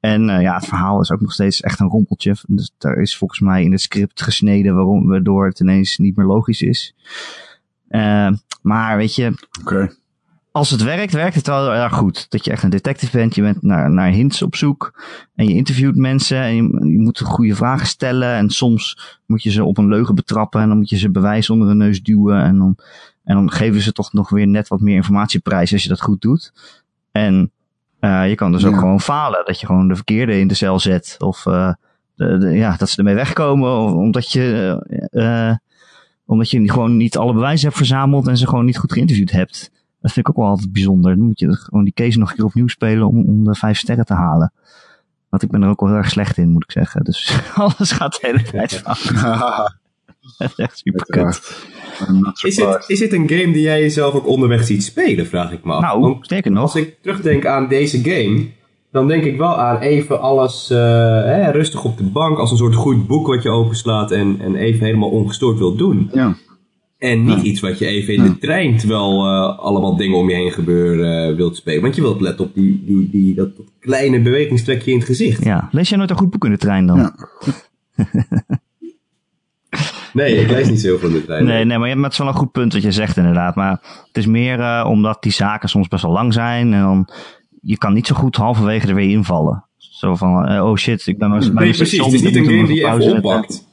[0.01, 2.37] En eh, ja, het verhaal is ook nog steeds echt een rompeltje.
[2.47, 6.63] Dus daar is volgens mij in het script gesneden waardoor het ineens niet meer logisch
[6.63, 6.95] is.
[8.63, 9.91] Maar weet je, Oké.
[10.57, 12.27] Als het werkt, werkt het wel erg goed.
[12.31, 15.03] Dat je echt een detective bent, je bent naar, naar hints op zoek
[15.35, 19.51] en je interviewt mensen en je, je moet goede vragen stellen en soms moet je
[19.51, 22.43] ze op een leugen betrappen en dan moet je ze bewijs onder hun neus duwen
[22.43, 22.77] en dan,
[23.25, 26.21] en dan geven ze toch nog weer net wat meer informatieprijs als je dat goed
[26.21, 26.53] doet.
[27.13, 27.51] En
[28.01, 30.79] eh, je kan dus ook gewoon falen, dat je gewoon de verkeerde in de cel
[30.79, 31.73] zet of eh,
[32.15, 34.77] de, de- ja, dat ze ermee wegkomen of- omdat je,
[35.11, 35.55] eh,
[36.27, 39.75] omdat je gewoon niet alle bewijzen hebt verzameld en ze gewoon niet goed geïnterviewd hebt.
[40.07, 41.17] Dat vind ik ook wel altijd bijzonder.
[41.17, 43.79] Dan moet je gewoon die case nog een keer opnieuw spelen om, om de vijf
[43.79, 44.53] sterren te halen.
[45.29, 47.05] Want ik ben er ook wel heel erg slecht in, moet ik zeggen.
[47.05, 49.13] Dus alles gaat de hele tijd fout.
[50.39, 51.67] Dat is echt super kut.
[52.43, 55.65] Is het, is het een game die jij jezelf ook onderweg ziet spelen, vraag ik
[55.65, 55.83] me af.
[55.83, 56.63] Nou, Want sterker nog.
[56.63, 58.47] als ik terugdenk aan deze game,
[58.93, 60.79] dan denk ik wel aan even alles eh,
[61.25, 64.55] hè, rustig op de bank, als een soort goed boek wat je openslaat en, en
[64.55, 66.11] even helemaal ongestoord wilt doen.
[66.13, 66.37] Ja.
[66.99, 70.35] En niet iets wat je even in de trein, terwijl uh, allemaal dingen om je
[70.35, 71.83] heen gebeuren, uh, wilt spelen.
[71.83, 75.45] Want je wilt letten op die, die, die, dat, dat kleine bewegingstrekje in het gezicht.
[75.45, 76.97] Ja, lees jij nooit een goed boek in de trein dan?
[76.97, 77.15] Ja.
[80.13, 81.45] nee, ik lees niet zoveel in de trein.
[81.45, 83.55] Nee, nee, maar je hebt wel een goed punt wat je zegt inderdaad.
[83.55, 83.71] Maar
[84.07, 86.73] het is meer uh, omdat die zaken soms best wel lang zijn.
[86.73, 87.09] En dan,
[87.61, 89.65] je kan niet zo goed halverwege er weer invallen.
[89.77, 92.05] Zo van, oh shit, ik ben Nee, precies.
[92.05, 93.65] Het is niet een game die je even oppakt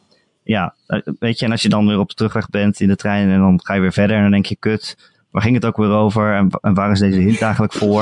[0.44, 0.76] ja,
[1.20, 3.40] weet je, en als je dan weer op de terugweg bent in de trein en
[3.40, 5.90] dan ga je weer verder en dan denk je, kut, waar ging het ook weer
[5.90, 8.02] over en, en waar is deze hint eigenlijk voor?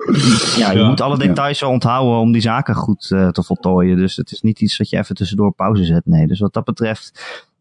[0.62, 3.96] ja, je moet alle details wel onthouden om die zaken goed uh, te voltooien.
[3.96, 6.06] Dus het is niet iets wat je even tussendoor pauze zet.
[6.06, 7.12] Nee, dus wat dat betreft,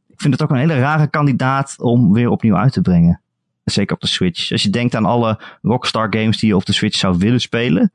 [0.08, 3.22] ik vind het ook een hele rare kandidaat om weer opnieuw uit te brengen.
[3.64, 4.52] Zeker op de Switch.
[4.52, 7.92] Als je denkt aan alle Rockstar games die je op de Switch zou willen spelen,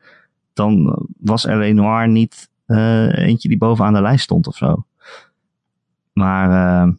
[0.52, 1.72] dan was L.A.
[1.72, 4.84] Noir niet uh, eentje die bovenaan de lijst stond of zo.
[6.16, 6.50] Maar
[6.86, 6.92] uh,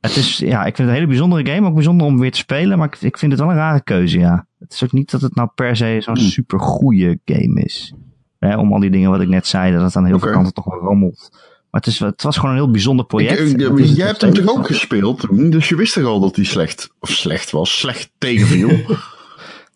[0.00, 1.66] het is, ja, ik vind het een hele bijzondere game.
[1.66, 2.78] Ook bijzonder om weer te spelen.
[2.78, 4.46] Maar ik, ik vind het wel een rare keuze, ja.
[4.58, 6.26] Het is ook niet dat het nou per se zo'n hmm.
[6.26, 7.94] super goede game is.
[8.38, 10.26] Hè, om al die dingen wat ik net zei, dat het aan heel okay.
[10.26, 11.28] veel kanten toch wel rommelt.
[11.70, 13.40] Maar het, is, het was gewoon een heel bijzonder project.
[13.40, 16.44] Ik, ik, jij hebt hem toch ook gespeeld Dus je wist toch al dat hij
[16.44, 18.70] slecht, of slecht was, slecht tegenviel?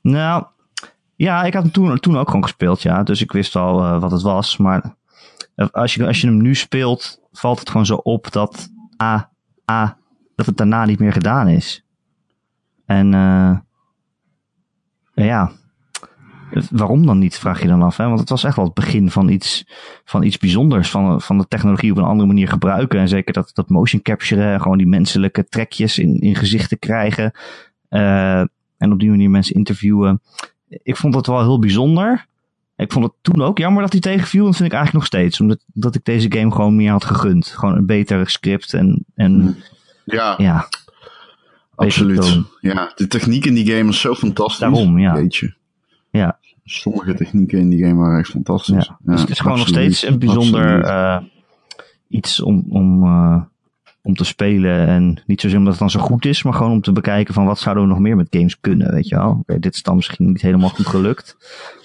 [0.03, 0.45] nou,
[1.17, 3.03] ja, ik had hem toen, toen ook gewoon gespeeld, ja.
[3.03, 4.57] Dus ik wist al uh, wat het was.
[4.57, 4.97] Maar
[5.71, 8.69] als je, als je hem nu speelt, valt het gewoon zo op dat
[9.03, 9.31] A,
[9.71, 9.99] A,
[10.35, 11.85] dat het daarna niet meer gedaan is.
[12.85, 13.59] En uh,
[15.15, 15.53] ja,
[16.71, 17.97] waarom dan niet, vraag je dan af.
[17.97, 18.07] Hè?
[18.07, 19.67] Want het was echt wel het begin van iets,
[20.05, 20.91] van iets bijzonders.
[20.91, 23.01] Van, van de technologie op een andere manier gebruiken.
[23.01, 27.33] En zeker dat, dat motion capture, gewoon die menselijke trekjes in, in gezichten krijgen.
[27.91, 28.41] Uh,
[28.77, 30.23] en op die manier mensen interviewen.
[30.69, 32.27] Ik vond het wel heel bijzonder.
[32.79, 34.45] Ik vond het toen ook jammer dat hij tegenviel.
[34.45, 35.41] Dat vind ik eigenlijk nog steeds.
[35.41, 37.47] Omdat dat ik deze game gewoon meer had gegund.
[37.47, 39.05] Gewoon een betere script en...
[39.15, 39.57] en mm.
[40.05, 40.69] ja, ja
[41.75, 42.43] absoluut.
[42.61, 44.59] Ja, de techniek in die game is zo fantastisch.
[44.59, 45.15] Daarom, ja.
[45.15, 45.55] Weet je.
[46.11, 46.39] Ja.
[46.65, 48.87] Sommige technieken in die game waren echt fantastisch.
[48.87, 48.99] Ja.
[49.01, 51.19] dus het is gewoon nog steeds een bijzonder uh,
[52.09, 53.43] iets om, om, uh,
[54.09, 54.87] om te spelen.
[54.87, 57.45] En niet zozeer omdat het dan zo goed is, maar gewoon om te bekijken van
[57.45, 59.39] wat zouden we nog meer met games kunnen, weet je wel.
[59.41, 61.37] Okay, dit is dan misschien niet helemaal goed gelukt.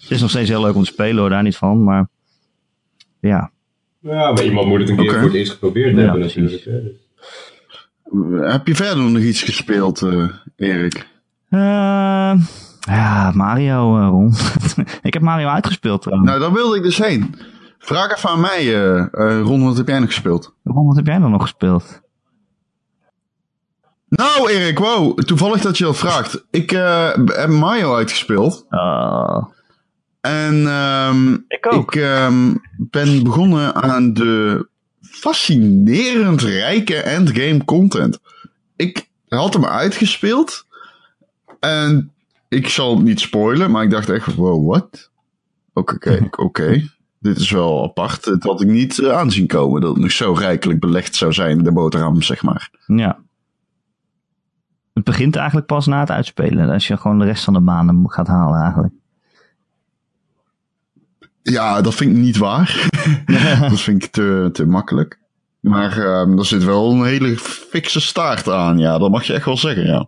[0.01, 2.07] Het is nog steeds heel leuk om te spelen hoor, daar niet van, maar
[3.19, 3.51] ja.
[3.99, 5.19] Ja, maar iemand moet het een keer okay.
[5.19, 6.63] voor het eerst geprobeerd hebben natuurlijk.
[6.63, 8.51] Dus.
[8.51, 11.07] Heb je verder nog iets gespeeld, uh, Erik?
[11.49, 12.34] Uh,
[12.80, 14.34] ja, Mario, uh, Ron.
[15.01, 16.30] ik heb Mario uitgespeeld trouwens.
[16.30, 17.36] Nou, daar wilde ik dus heen.
[17.80, 18.74] Vraag even aan mij,
[19.41, 20.53] Ron, wat heb jij nog gespeeld?
[20.63, 22.03] Ron, wat heb jij dan nog gespeeld?
[24.16, 25.20] Nou, Erik, wow.
[25.20, 26.45] Toevallig dat je dat vraagt.
[26.49, 28.66] Ik heb Mario uitgespeeld.
[28.70, 29.45] Oh.
[30.22, 31.95] En um, ik, ook.
[31.95, 34.68] ik um, ben begonnen aan de
[35.01, 38.20] fascinerend rijke endgame content.
[38.76, 40.66] Ik had hem uitgespeeld.
[41.59, 42.11] En
[42.49, 45.11] ik zal het niet spoilen, maar ik dacht echt, wow, what?
[45.74, 46.30] Oké, oké.
[46.43, 46.89] Okay,
[47.20, 48.26] Dit is wel apart.
[48.26, 51.64] Het had ik niet uh, aanzien komen dat het nog zo rijkelijk belegd zou zijn,
[51.64, 52.70] de boterham, zeg maar.
[52.86, 53.22] Ja.
[54.93, 56.69] Het begint eigenlijk pas na het uitspelen.
[56.69, 58.93] Als je gewoon de rest van de maanden gaat halen eigenlijk.
[61.41, 62.89] Ja, dat vind ik niet waar.
[63.69, 65.19] dat vind ik te, te makkelijk.
[65.59, 68.97] Maar uh, er zit wel een hele fikse staart aan, ja.
[68.97, 70.07] Dat mag je echt wel zeggen, ja.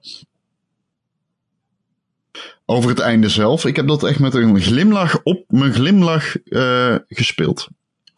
[2.66, 3.66] Over het einde zelf.
[3.66, 7.68] Ik heb dat echt met een glimlach op mijn glimlach uh, gespeeld.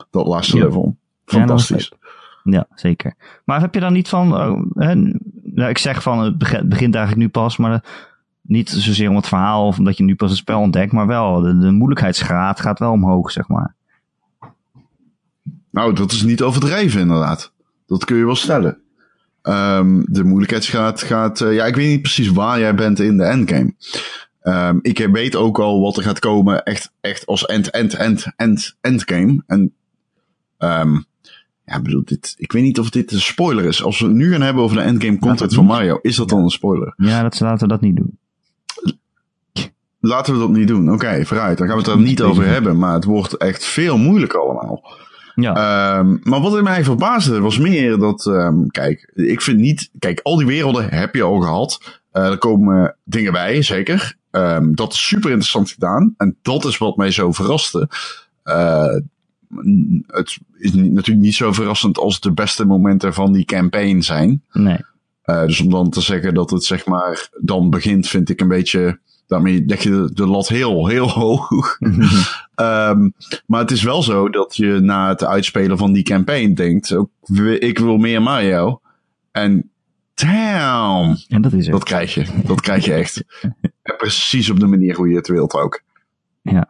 [0.10, 0.98] Dat laatste level.
[1.26, 1.92] Fantastisch.
[2.44, 3.14] Ja, ja, zeker.
[3.44, 4.32] Maar heb je dan niet van...
[4.74, 4.96] Hè,
[5.58, 6.38] nou, ik zeg van het
[6.70, 7.84] begint eigenlijk nu pas, maar
[8.42, 11.42] niet zozeer om het verhaal of omdat je nu pas het spel ontdekt, maar wel
[11.42, 13.76] de, moeilijkheidsgraad gaat wel omhoog, zeg maar.
[15.72, 17.52] Nou, dat is niet overdreven inderdaad.
[17.88, 18.78] Dat kun je wel stellen.
[19.44, 21.42] Um, de moeilijkheidsgraad gaat...
[21.42, 23.74] Uh, ja, ik weet niet precies waar jij bent in de endgame.
[24.44, 28.26] Um, ik weet ook al wat er gaat komen echt, echt als end, end, end,
[28.36, 29.44] end, endgame.
[29.48, 29.74] En
[30.58, 31.06] um,
[31.68, 33.84] ja, bedoel, dit, ik weet niet of dit een spoiler is.
[33.84, 36.44] Als we het nu gaan hebben over de endgame content van Mario, is dat dan
[36.44, 36.94] een spoiler?
[36.98, 38.18] Ja, dat, laten we dat niet doen.
[40.00, 40.84] Laten we dat niet doen.
[40.84, 41.58] Oké, okay, vooruit.
[41.58, 42.78] Dan gaan we het er niet over hebben.
[42.78, 44.84] Maar het wordt echt veel moeilijker allemaal.
[45.36, 45.98] Ja.
[45.98, 50.38] Um, maar wat mij verbaasde was meer dat, um, kijk, ik vind niet, kijk, al
[50.38, 52.00] die werelden heb je al gehad.
[52.14, 54.16] Uh, er komen dingen bij, zeker.
[54.32, 56.14] Um, dat is super interessant gedaan.
[56.18, 57.90] En dat is wat mij zo verraste.
[58.46, 58.96] Uh,
[60.08, 64.44] het is natuurlijk niet zo verrassend als de beste momenten van die campaign zijn.
[64.52, 64.80] Nee.
[65.26, 68.48] Uh, dus om dan te zeggen dat het zeg maar dan begint, vind ik een
[68.48, 71.78] beetje daarmee leg je de, de lat heel, heel hoog.
[71.80, 72.04] um,
[73.46, 76.98] maar het is wel zo dat je na het uitspelen van die campaign denkt,
[77.60, 78.82] ik wil meer Mario.
[79.32, 79.72] En
[80.14, 81.18] Damn.
[81.28, 81.72] En dat is het.
[81.74, 82.26] Dat krijg je.
[82.44, 83.24] Dat krijg je echt.
[83.82, 85.82] En precies op de manier hoe je het wilt ook.
[86.42, 86.70] Ja.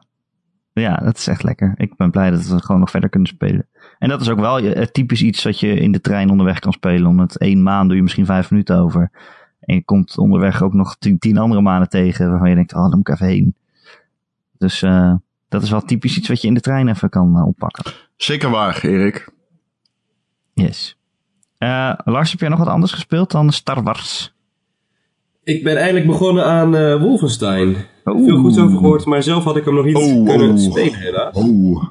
[0.81, 1.73] Ja, dat is echt lekker.
[1.77, 3.67] Ik ben blij dat we gewoon nog verder kunnen spelen.
[3.99, 6.71] En dat is ook wel eh, typisch iets wat je in de trein onderweg kan
[6.71, 7.07] spelen.
[7.07, 9.11] Om het één maand doe je misschien vijf minuten over.
[9.59, 12.81] En je komt onderweg ook nog tien, tien andere maanden tegen waarvan je denkt, oh,
[12.81, 13.55] dan moet ik even heen.
[14.57, 15.13] Dus uh,
[15.49, 17.93] dat is wel typisch iets wat je in de trein even kan uh, oppakken.
[18.15, 19.29] Zeker waar, Erik.
[20.53, 20.97] Yes.
[21.59, 24.35] Uh, Lars, heb jij nog wat anders gespeeld dan Star Wars?
[25.47, 27.75] Ik ben eindelijk begonnen aan uh, Wolfenstein.
[28.05, 28.27] Oeh.
[28.27, 30.99] Veel goeds over gehoord, maar zelf had ik hem nog niet oh, kunnen oh, spelen
[30.99, 31.35] helaas.
[31.35, 31.83] Oh,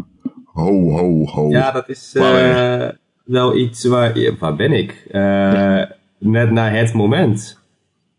[0.44, 1.50] ho, ho, ho.
[1.50, 2.88] Ja, dat is uh,
[3.24, 4.18] wel iets waar...
[4.18, 5.06] Ja, waar ben ik?
[5.12, 5.82] Uh,
[6.18, 7.58] net na het moment.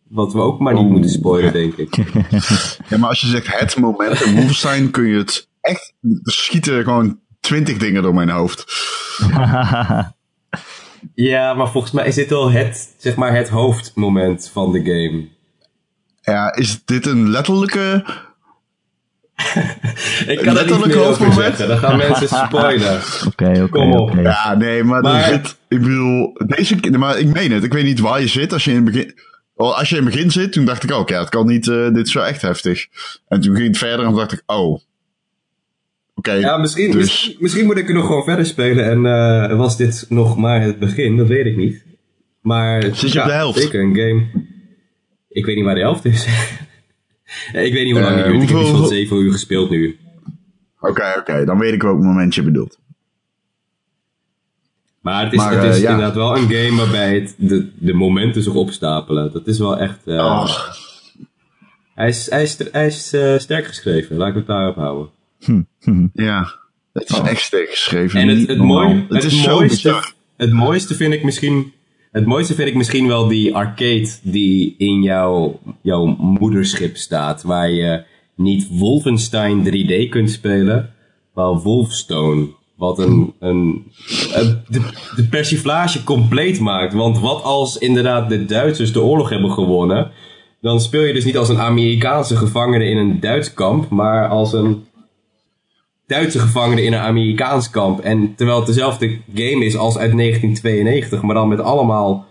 [0.08, 0.92] Wat we ook maar niet oh.
[0.92, 1.96] moeten spoilen, denk ik.
[2.90, 5.94] ja, maar als je zegt het moment in Wolfenstein kun je het echt...
[6.02, 8.66] Er schieten gewoon twintig dingen door mijn hoofd.
[11.14, 15.28] Ja, maar volgens mij is dit wel het, zeg maar, het hoofdmoment van de game.
[16.22, 18.06] Ja, is dit een letterlijke...
[20.28, 23.02] ik kan het niet over zeggen, dan gaan mensen spoilen.
[23.28, 23.70] Oké, oké.
[23.70, 24.14] Kom op.
[24.16, 25.24] Ja, nee, maar, maar...
[25.24, 28.64] Zit, ik bedoel, deze, maar ik meen het, ik weet niet waar je zit als
[28.64, 29.16] je in het begin...
[29.56, 31.94] Als je in het begin zit, toen dacht ik ook, ja, het kan niet, uh,
[31.94, 32.88] dit is wel echt heftig.
[33.28, 34.82] En toen ging het verder en dacht ik, oh,
[36.18, 37.02] Okay, ja, misschien, dus...
[37.02, 39.06] misschien, misschien, moet ik er nog gewoon verder spelen en
[39.52, 41.86] uh, was dit nog maar het begin, dat weet ik niet.
[42.42, 43.60] Maar Zit je ja, op de helft?
[43.60, 44.26] zeker een game.
[45.30, 46.26] Ik weet niet waar de helft is.
[47.68, 48.44] ik weet niet hoe lang uh, duurt.
[48.44, 50.00] Ik heb 7 uur gespeeld nu.
[50.80, 51.20] Oké, okay, oké.
[51.20, 51.46] Okay.
[51.46, 52.80] Dan weet ik welk moment je bedoelt.
[55.02, 57.94] Maar het is, maar, het is uh, inderdaad wel een game waarbij het de, de
[57.94, 59.34] momenten zich opstapelen.
[59.34, 60.00] Dat is wel echt...
[60.06, 60.50] Oh.
[61.96, 63.08] Hij is, hij is, hij is
[63.44, 65.16] sterk geschreven, laat ik het daarop houden.
[66.14, 66.48] Ja,
[66.94, 67.28] het is oh.
[67.28, 68.20] echt sterk geschreven.
[68.20, 71.76] En het, het, mooi, het, het mooiste, het mooiste vind ik misschien.
[72.12, 77.44] Het mooiste vind ik misschien wel die arcade die in jouw, jouw moederschip staat.
[77.44, 78.04] Waar je
[78.36, 80.94] niet Wolfenstein 3D kunt spelen,
[81.34, 82.48] maar Wolfstone.
[82.76, 83.84] Wat een, een,
[84.34, 84.82] een de,
[85.16, 86.94] de persiflage compleet maakt.
[86.94, 90.12] Want wat als inderdaad de Duitsers de oorlog hebben gewonnen,
[90.62, 94.54] dan speel je dus niet als een Amerikaanse gevangene in een Duits kamp, maar als
[94.54, 94.86] een
[96.08, 98.00] Duitse gevangenen in een Amerikaans kamp.
[98.00, 102.26] En terwijl het dezelfde game is als uit 1992, maar dan met allemaal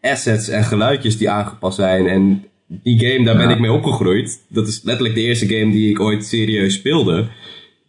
[0.00, 2.06] assets en geluidjes die aangepast zijn.
[2.06, 4.44] En die game, daar ben ik mee opgegroeid.
[4.48, 7.28] Dat is letterlijk de eerste game die ik ooit serieus speelde.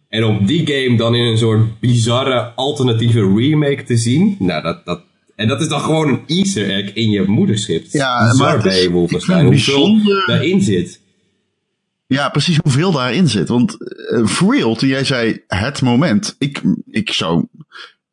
[0.08, 4.36] En om die game dan in een soort bizarre alternatieve remake te zien.
[4.38, 5.00] Nou, dat, dat,
[5.36, 7.84] en dat is dan gewoon een easter egg in je moederschip.
[7.90, 9.46] Ja, maar het is, Wolfenstein.
[9.46, 11.00] Hoeveel daarin zit.
[12.08, 13.48] Ja, precies hoeveel daarin zit.
[13.48, 17.46] Want uh, for real, toen jij zei het moment, ik, ik zou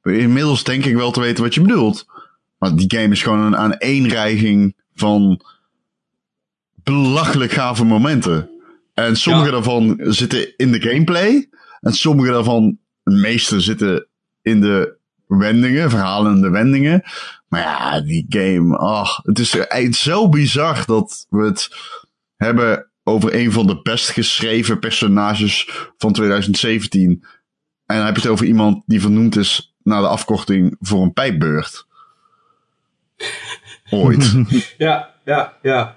[0.04, 2.06] inmiddels denk ik wel te weten wat je bedoelt.
[2.58, 5.42] Maar die game is gewoon een aaneenreiging van
[6.84, 8.50] belachelijk gave momenten.
[8.94, 11.50] En sommige daarvan zitten in de gameplay.
[11.82, 14.08] En sommige daarvan, de meeste zitten
[14.42, 17.04] in de wendingen, verhalende wendingen.
[17.48, 19.58] Maar ja, die game, ach, het is
[20.02, 21.70] zo bizar dat we het
[22.36, 27.24] hebben over een van de best geschreven personages van 2017.
[27.86, 31.14] En dan heb je het over iemand die vernoemd is naar de afkorting voor een
[31.14, 31.86] pijpbeurt.
[33.90, 34.36] Ooit.
[34.78, 35.96] ja, ja, ja.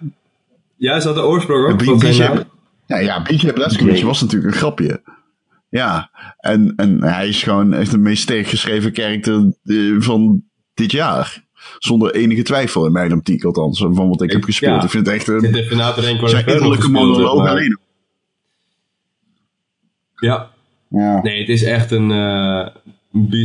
[0.77, 2.45] Ja, is dat de oorsprong ook van zijn naam?
[2.87, 5.03] Ja, ja BJ Blazkowicz was natuurlijk een grapje.
[5.71, 10.43] Ja, en, en hij is gewoon echt de meest sterk geschreven karakter eh, van
[10.75, 11.47] dit jaar.
[11.79, 14.77] Zonder enige twijfel in mijn optiek althans, van wat ik, heb gespeeld.
[14.77, 15.55] Ja, ik vind het echt een...
[15.55, 17.49] Ik na te denken zijn innerlijke monoloog maar...
[17.49, 17.79] alleen.
[20.15, 20.51] Ja.
[20.89, 21.23] ja.
[21.23, 22.11] Nee, het is echt een...
[22.11, 22.67] Uh,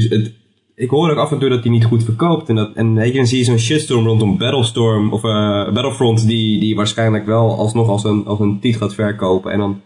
[0.09, 0.33] het,
[0.75, 2.49] ik hoor ook af en toe dat hij niet goed verkoopt.
[2.49, 6.75] En, dat, en dan zie je zo'n shitstorm rondom Battlestorm of uh, Battlefront die, die
[6.75, 9.51] waarschijnlijk wel alsnog als een, als een titel gaat verkopen.
[9.51, 9.81] En dan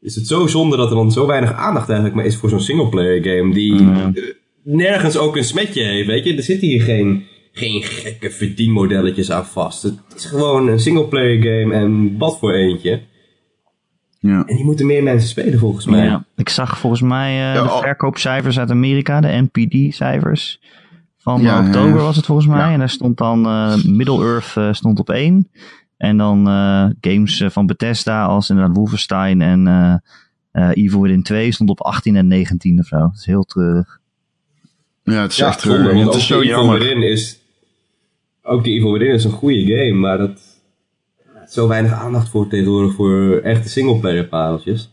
[0.00, 2.60] is het zo zonde dat er dan zo weinig aandacht eigenlijk maar is voor zo'n
[2.60, 4.14] singleplayer game die mm.
[4.62, 6.36] nergens ook een smetje heeft, weet je.
[6.36, 7.24] Er zit hier geen
[7.58, 9.82] geen gekke verdienmodelletjes aan vast.
[9.82, 13.02] Het is gewoon een singleplayer game en wat voor eentje.
[14.20, 14.44] Ja.
[14.46, 16.04] En die moeten meer mensen spelen volgens mij.
[16.04, 20.60] Ja, ik zag volgens mij uh, de verkoopcijfers uit Amerika, de NPD-cijfers.
[21.18, 22.72] Van ja, oktober was het volgens mij.
[22.72, 25.50] En daar stond dan uh, Middle-earth uh, stond op 1.
[25.96, 26.46] En dan
[27.00, 30.02] games van Bethesda als inderdaad Wolfenstein en
[30.52, 32.98] Evil Within 2 stond op 18 en 19 of zo.
[32.98, 34.00] Dat is heel treurig.
[35.02, 36.04] Ja, het is echt treurig.
[36.04, 36.78] Het is zo jammer.
[36.78, 37.37] Within is
[38.48, 40.62] ook die Evil Within is een goede game, maar dat
[41.48, 44.92] zo weinig aandacht voor tegenwoordig voor echte singleplayer pareltjes.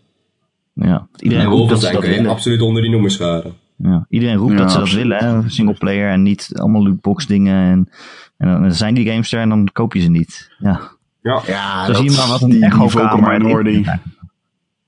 [0.73, 3.53] Ja, iedereen en Wolfenstein kun je absoluut onder die noemers scharen.
[3.75, 4.05] Ja.
[4.09, 5.49] Iedereen roept Ja, dat ze dat willen, hè?
[5.49, 7.71] singleplayer en niet allemaal lootbox dingen.
[7.71, 7.89] En,
[8.37, 10.51] en dan zijn die games er en dan koop je ze niet.
[10.57, 10.91] Ja,
[11.21, 13.83] Ja, Ja, zo zie je maar wat een echo kamer minority.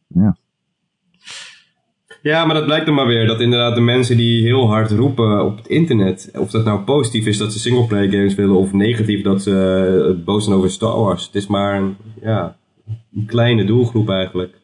[0.08, 0.38] Ja,
[2.46, 5.58] maar dat blijkt dan maar weer dat inderdaad de mensen die heel hard roepen op
[5.58, 9.42] het internet, of dat nou positief is dat ze singleplayer games willen of negatief dat
[9.42, 11.26] ze eh, boos zijn over Star Wars.
[11.26, 12.58] Het is maar een, ja,
[13.16, 14.56] een kleine doelgroep eigenlijk.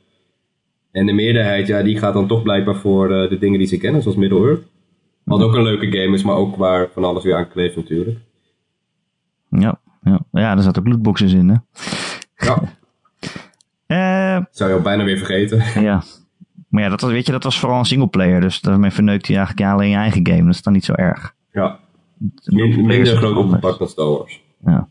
[0.91, 3.77] En de meerderheid, ja, die gaat dan toch blijkbaar voor eh, de dingen die ze
[3.77, 4.63] kennen, zoals Middle-earth.
[5.23, 8.17] Wat ook een leuke game is, maar ook waar van alles weer aan kleeft natuurlijk.
[9.49, 10.19] ja, ja.
[10.31, 11.49] ja, er zaten ook lootboxes in.
[11.49, 11.55] Hè?
[12.45, 12.61] Ja,
[13.93, 15.81] Eh, zou je al bijna weer vergeten.
[15.81, 16.03] ja.
[16.73, 18.41] Maar ja, dat was, weet je, dat was vooral een singleplayer.
[18.41, 20.43] Dus daarmee verneukt hij eigenlijk ja, alleen je eigen game.
[20.45, 21.33] Dat is dan niet zo erg.
[21.51, 21.79] Ja,
[22.45, 24.41] Min- minder groot opgepakt dan Star Wars.
[24.65, 24.87] Ja.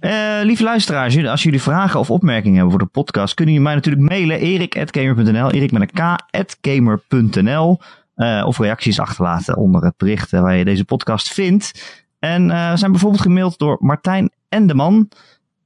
[0.00, 3.78] Eh, lieve luisteraars, als jullie vragen of opmerkingen hebben voor de podcast, kunnen jullie mij
[3.78, 4.38] natuurlijk mailen.
[4.40, 6.16] erik.gamer.nl, erik met een
[6.60, 7.78] k.gamer.nl.
[8.14, 11.72] eh, of reacties achterlaten onder het bericht eh, waar je deze podcast vindt.
[12.18, 15.08] En we zijn bijvoorbeeld gemaild door Martijn Endeman.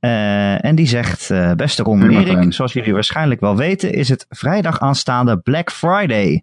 [0.03, 4.09] Eh, en die zegt, eh, beste Ron en Erik, zoals jullie waarschijnlijk wel weten, is
[4.09, 6.43] het vrijdag aanstaande Black Friday.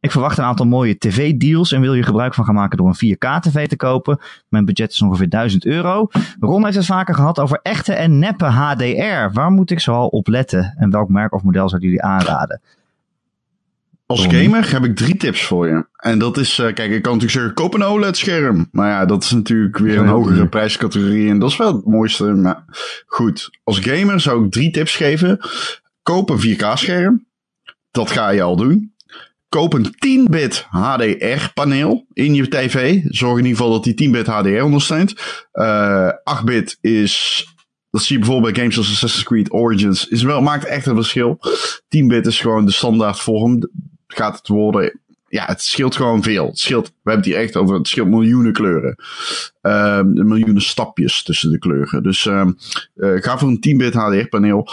[0.00, 2.96] Ik verwacht een aantal mooie tv-deals en wil je gebruik van gaan maken door een
[2.96, 4.20] 4K-tv te kopen.
[4.48, 6.08] Mijn budget is ongeveer 1000 euro.
[6.40, 9.32] Ron heeft het vaker gehad over echte en neppe HDR.
[9.32, 10.74] Waar moet ik zoal op letten?
[10.76, 12.60] En welk merk of model zouden jullie aanraden?
[14.12, 15.86] Als gamer heb ik drie tips voor je.
[15.96, 18.68] En dat is, eh, kijk, ik kan natuurlijk zeggen, koop een OLED-scherm.
[18.72, 21.30] Maar ja, dat is natuurlijk weer een hogere prijscategorie.
[21.30, 22.24] En dat is wel het mooiste.
[22.24, 22.64] Maar
[23.06, 25.38] goed, als gamer zou ik drie tips geven.
[26.02, 27.26] Koop een 4K-scherm.
[27.90, 28.94] Dat ga je al doen.
[29.48, 33.00] Koop een 10-bit HDR-paneel in je tv.
[33.04, 35.14] Zorg in ieder geval dat die 10-bit HDR ondersteunt.
[35.52, 36.08] Eh
[36.40, 37.46] 8-bit is
[37.92, 40.08] dat zie je bijvoorbeeld bij games als Assassin's Creed Origins.
[40.08, 41.38] Is wel, maakt echt een verschil.
[41.96, 43.70] 10-bit is gewoon de standaard vorm.
[44.14, 45.00] Gaat het worden.
[45.28, 46.46] Ja, het scheelt gewoon veel.
[46.46, 47.76] Het scheelt, we hebben het hier echt over.
[47.76, 48.96] Het scheelt miljoenen kleuren.
[49.60, 52.02] Ehm, miljoenen stapjes tussen de kleuren.
[52.02, 52.52] Dus ehm,
[52.94, 54.68] eh, ga voor een 10-bit HDR paneel.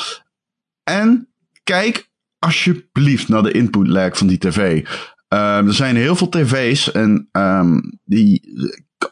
[0.83, 1.27] En
[1.63, 2.09] kijk
[2.39, 4.87] alsjeblieft naar de input lag van die tv.
[5.27, 7.29] Ehm, er zijn heel veel tv's en
[8.03, 8.41] die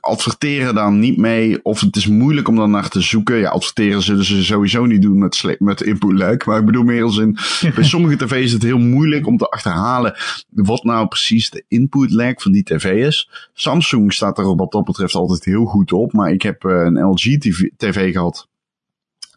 [0.02, 1.64] adverteren daar niet mee.
[1.64, 3.36] Of het is moeilijk om daar naar te zoeken.
[3.36, 6.46] Ja, adverteren zullen ze sowieso niet doen met, met input lag.
[6.46, 7.38] Maar ik bedoel meer als in,
[7.76, 10.16] bij sommige tv's is het heel moeilijk om te achterhalen
[10.50, 13.30] wat nou precies de input lag van die tv is.
[13.54, 16.14] Samsung staat er wat dat betreft altijd heel goed op.
[16.14, 18.48] Maar ik heb eh, een LG TV, TV gehad.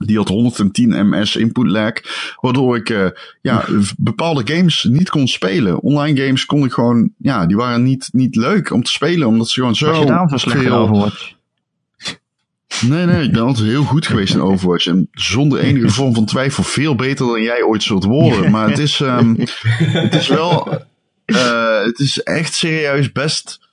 [0.04, 1.92] Die had 110 ms input lag.
[2.40, 3.06] Waardoor ik eh,
[3.42, 3.64] ja,
[3.96, 5.80] bepaalde games niet kon spelen.
[5.80, 9.28] Online games kon ik gewoon, ja, die waren niet, niet leuk om te spelen.
[9.28, 11.32] Omdat ze gewoon zo Was je daarom zo slecht veel- Overwatch?
[12.86, 14.86] Nee, nee, ik ben altijd heel goed geweest in Overwatch.
[14.86, 18.50] En zonder enige vorm van twijfel veel beter dan jij ooit zult worden.
[18.50, 19.34] Maar het is, ehm,
[19.78, 20.68] het is wel,
[21.24, 23.68] eh, het is echt serieus best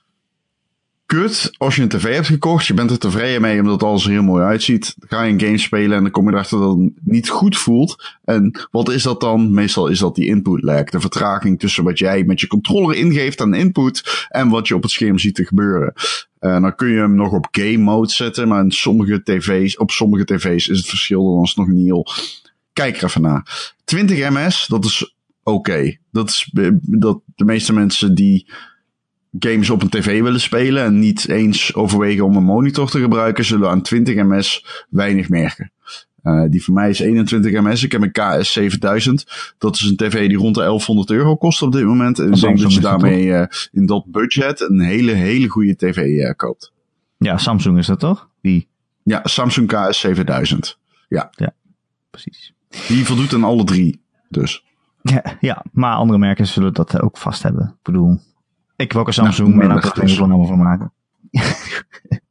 [1.08, 2.66] kut als je een tv hebt gekocht.
[2.66, 4.94] Je bent er tevreden mee omdat alles er heel mooi uitziet.
[4.98, 7.56] Dan ga je een game spelen en dan kom je erachter dat het niet goed
[7.56, 8.16] voelt.
[8.24, 9.54] En wat is dat dan?
[9.54, 10.84] Meestal is dat die input lag.
[10.84, 14.82] De vertraging tussen wat jij met je controller ingeeft aan input en wat je op
[14.82, 15.92] het scherm ziet te gebeuren.
[16.38, 19.90] Eh, dan kun je hem nog op game mode zetten, maar in sommige tv's, op
[19.90, 22.06] sommige tv's is het verschil dan alsnog niet heel.
[22.72, 23.74] Kijk er even naar.
[23.84, 25.96] 20 ms, dat is oké.
[26.10, 28.46] Dat is eh, dat de meeste mensen die
[29.38, 33.44] games op een tv willen spelen en niet eens overwegen om een monitor te gebruiken,
[33.44, 35.72] zullen aan 20 ms weinig merken.
[36.22, 37.82] Eh, die voor mij is 21 ms.
[37.82, 39.54] Ik heb een KS 7000.
[39.58, 42.18] Dat is een tv die rond de 1100 euro kost op dit moment.
[42.18, 45.76] En ik denk Samsung dat je daarmee eh, in dat budget een hele, hele goede
[45.76, 46.72] tv eh, koopt.
[47.18, 48.28] Ja, Samsung is dat toch?
[48.40, 48.68] Die,
[49.02, 50.78] Ja, Samsung KS 7000.
[52.10, 52.52] precies.
[52.88, 54.00] Die voldoet aan alle drie.
[54.28, 54.64] Dus.
[55.02, 57.66] Ja, ja, maar andere merken zullen dat ook vast hebben.
[57.66, 58.20] Ik bedoel,
[58.78, 60.18] ik wil ook een Samsung, Nou, maar daar er dus.
[60.20, 60.92] allemaal van maken.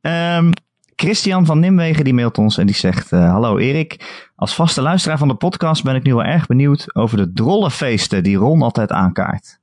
[0.00, 0.50] Ehm,
[0.96, 3.12] Christian van Nimwegen die mailt ons en die zegt...
[3.12, 6.94] eh, Hallo Erik, als vaste luisteraar van de podcast ben ik nu wel erg benieuwd
[6.94, 9.58] over de drollenfeesten die Ron altijd aankaart.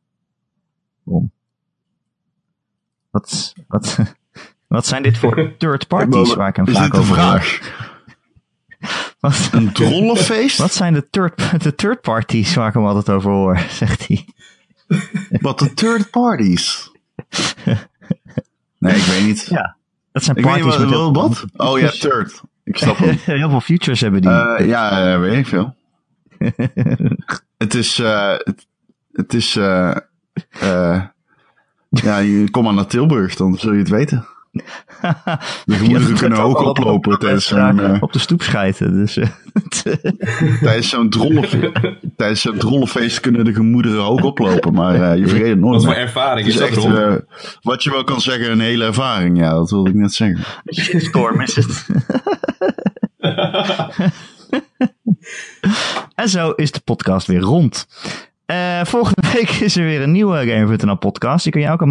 [1.05, 1.31] Ron.
[3.09, 3.97] Wat, wat,
[4.67, 7.15] wat zijn dit voor third parties waar ik hem vaak over hoor?
[7.41, 7.75] vraag?
[9.19, 10.57] Wat, Een drollenfeest?
[10.57, 14.25] wat zijn de third, de third parties waar ik hem altijd over hoor, zegt hij.
[15.41, 16.91] Wat de third parties?
[18.79, 19.45] Nee, ik weet niet.
[19.49, 19.75] Ja,
[20.11, 21.45] dat zijn Ik weet niet parties met heel, wat?
[21.55, 22.41] Oh ja, third.
[22.63, 23.17] Ik snap hem.
[23.39, 24.31] heel veel features hebben die.
[24.31, 25.75] Eh, ja, eh, weet ik veel.
[27.57, 28.67] het is, eh, het,
[29.11, 30.03] het is, ja,
[32.17, 34.27] je kom maar naar Tilburg, dan zul je het weten.
[35.65, 37.79] De gemoederen kunnen hoog oplopen tijdens zo'n...
[37.79, 38.93] eh, Op de stoep schijten.
[38.93, 39.27] Dus, eh,
[40.61, 44.73] tijdens zo'n drollenfeest, drollenfeest kunnen de gemoederen hoog oplopen.
[44.73, 45.75] Maar eh, je vergeet het nooit.
[45.75, 47.13] Wat voor ervaring is is dat, echt, eh,
[47.61, 49.39] wat je wel kan zeggen, een hele ervaring.
[49.39, 50.39] Ja, dat wilde ik net zeggen.
[51.01, 51.85] Storm is het.
[56.15, 57.87] en zo is de podcast weer rond.
[58.45, 61.43] Eh, volgende week is er weer een nieuwe Gamer.nl podcast.
[61.43, 61.85] Die kun je elke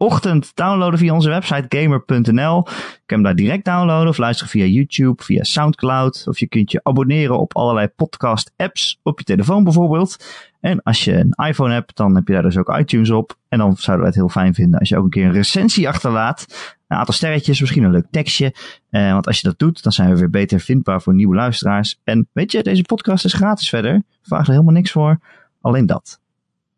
[0.00, 2.66] maandagochtend downloaden via onze website gamer.nl.
[2.66, 6.24] Je kan hem daar direct downloaden of luisteren via YouTube, via Soundcloud.
[6.28, 10.24] Of je kunt je abonneren op allerlei podcast apps op je telefoon bijvoorbeeld.
[10.60, 13.36] En als je een iPhone hebt, dan heb je daar dus ook iTunes op.
[13.48, 15.88] En dan zouden we het heel fijn vinden als je ook een keer een recensie
[15.88, 16.46] achterlaat.
[16.88, 18.54] Een aantal sterretjes, misschien een leuk tekstje.
[18.90, 22.00] Eh, want als je dat doet, dan zijn we weer beter vindbaar voor nieuwe luisteraars.
[22.04, 24.02] En weet je, deze podcast is gratis verder.
[24.22, 25.20] Vraag er helemaal niks voor.
[25.60, 26.20] Alleen dat.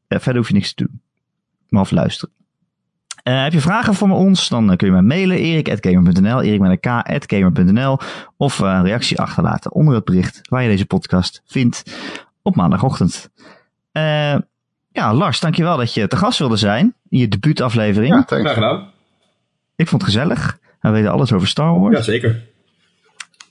[0.08, 1.00] Eh, verder hoef je niks te doen.
[1.68, 2.41] Behalve luisteren.
[3.22, 5.36] Eh, heb je vragen voor ons, dan eh, kun je mij mailen.
[5.38, 7.98] erik.gamer.nl, erik met een k.gamer.nl.
[8.36, 11.82] Of eh, een reactie achterlaten onder het bericht waar je deze podcast vindt
[12.42, 13.30] op maandagochtend.
[13.92, 14.36] Eh,
[14.92, 18.14] ja, Lars, dankjewel dat je te gast wilde zijn in je debuutaflevering.
[18.14, 18.22] Ja.
[18.26, 18.90] Graag gedaan.
[19.76, 20.58] Ik vond het gezellig.
[20.80, 21.96] We weten alles over Star Wars.
[21.96, 22.48] Ja, zeker.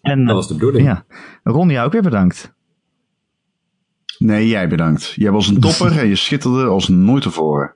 [0.01, 0.85] en, Dat was de bedoeling.
[0.87, 1.03] ja,
[1.43, 2.53] Ron, jou ook weer bedankt.
[4.17, 5.13] Nee, jij bedankt.
[5.15, 7.75] Jij was een topper en je schitterde als nooit tevoren.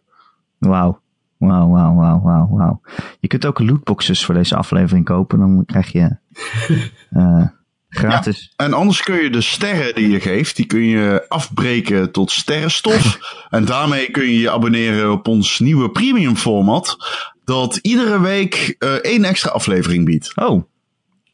[0.58, 1.04] Wauw.
[1.38, 2.82] Wauw, wauw, wauw, wauw, wauw.
[3.20, 5.40] Je kunt ook lootboxes voor deze aflevering kopen.
[5.40, 6.18] Dan krijg je
[7.10, 7.46] eh,
[7.90, 8.54] gratis.
[8.56, 13.20] En anders kun je de sterren die je geeft, die kun je afbreken tot sterrenstof.
[13.50, 16.98] en daarmee kun je je abonneren op ons nieuwe premium format.
[17.44, 20.32] Dat iedere week eh, één extra aflevering biedt.
[20.36, 20.64] Oh,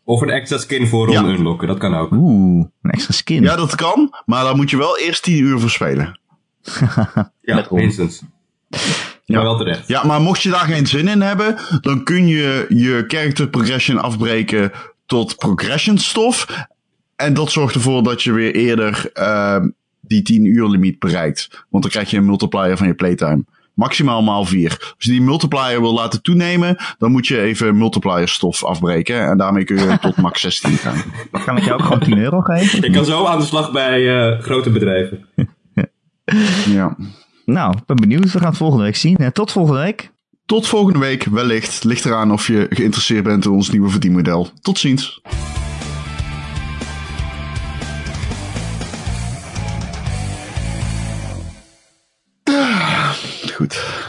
[0.04, 1.24] Of een extra skin voor Ja.
[1.24, 2.12] unlocken, dat kan ook.
[2.12, 3.43] oeh, een extra skin.
[3.43, 6.20] Ja, dat kan, maar daar moet je wel eerst 10 uur voor spelen.
[7.41, 8.22] Ja, minstens.
[9.32, 9.38] Ja.
[9.38, 9.88] Maar wel terecht.
[9.88, 14.01] Ja, maar mocht je daar geen zin in hebben, dan kun je je character progression
[14.01, 14.71] afbreken
[15.05, 16.67] tot progression stof.
[17.15, 19.69] En dat zorgt ervoor dat je weer eerder ehm,
[20.01, 21.65] die 10 uur limiet bereikt.
[21.69, 23.43] Want dan krijg je een multiplier van je playtime.
[23.73, 24.69] Maximaal maal 4.
[24.69, 29.21] Als je die multiplier wil laten toenemen, dan moet je even multiplier stof afbreken.
[29.21, 31.03] En daarmee kun je tot max 16 gaan.
[31.45, 32.82] Kan ik jou ook gewoon 10 euro geven?
[32.82, 35.25] Je kan zo aan de slag bij eh, grote bedrijven.
[36.65, 36.95] Ja.
[37.46, 38.32] Nou, ik ben benieuwd.
[38.32, 39.18] We gaan het volgende week zien.
[39.18, 40.12] En tot volgende week.
[40.46, 41.84] Tot volgende week, wellicht.
[41.84, 44.50] Ligt eraan of je geïnteresseerd bent in ons nieuwe verdienmodel.
[44.62, 45.22] Tot ziens.
[52.44, 53.12] Ah,
[53.56, 54.00] Goed.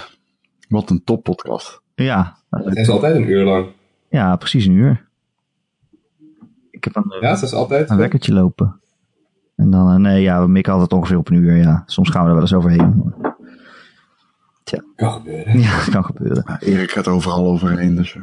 [0.68, 1.80] Wat een toppodcast.
[1.94, 3.66] Ja, Het is altijd een uur lang.
[4.08, 5.08] ja, precies een uur.
[6.70, 7.90] Ik heb een, Ja, het is altijd.
[7.90, 8.80] een wekkertje lopen.
[9.62, 11.56] En dan, eh, nee, ja, we mikken altijd ongeveer op een uur.
[11.56, 13.14] Ja, soms gaan we er wel eens overheen.
[14.96, 15.58] Kan gebeuren.
[15.58, 16.56] Ja, kan gebeuren.
[16.58, 17.96] Erik gaat overal overheen.
[17.96, 18.22] Dus, eh.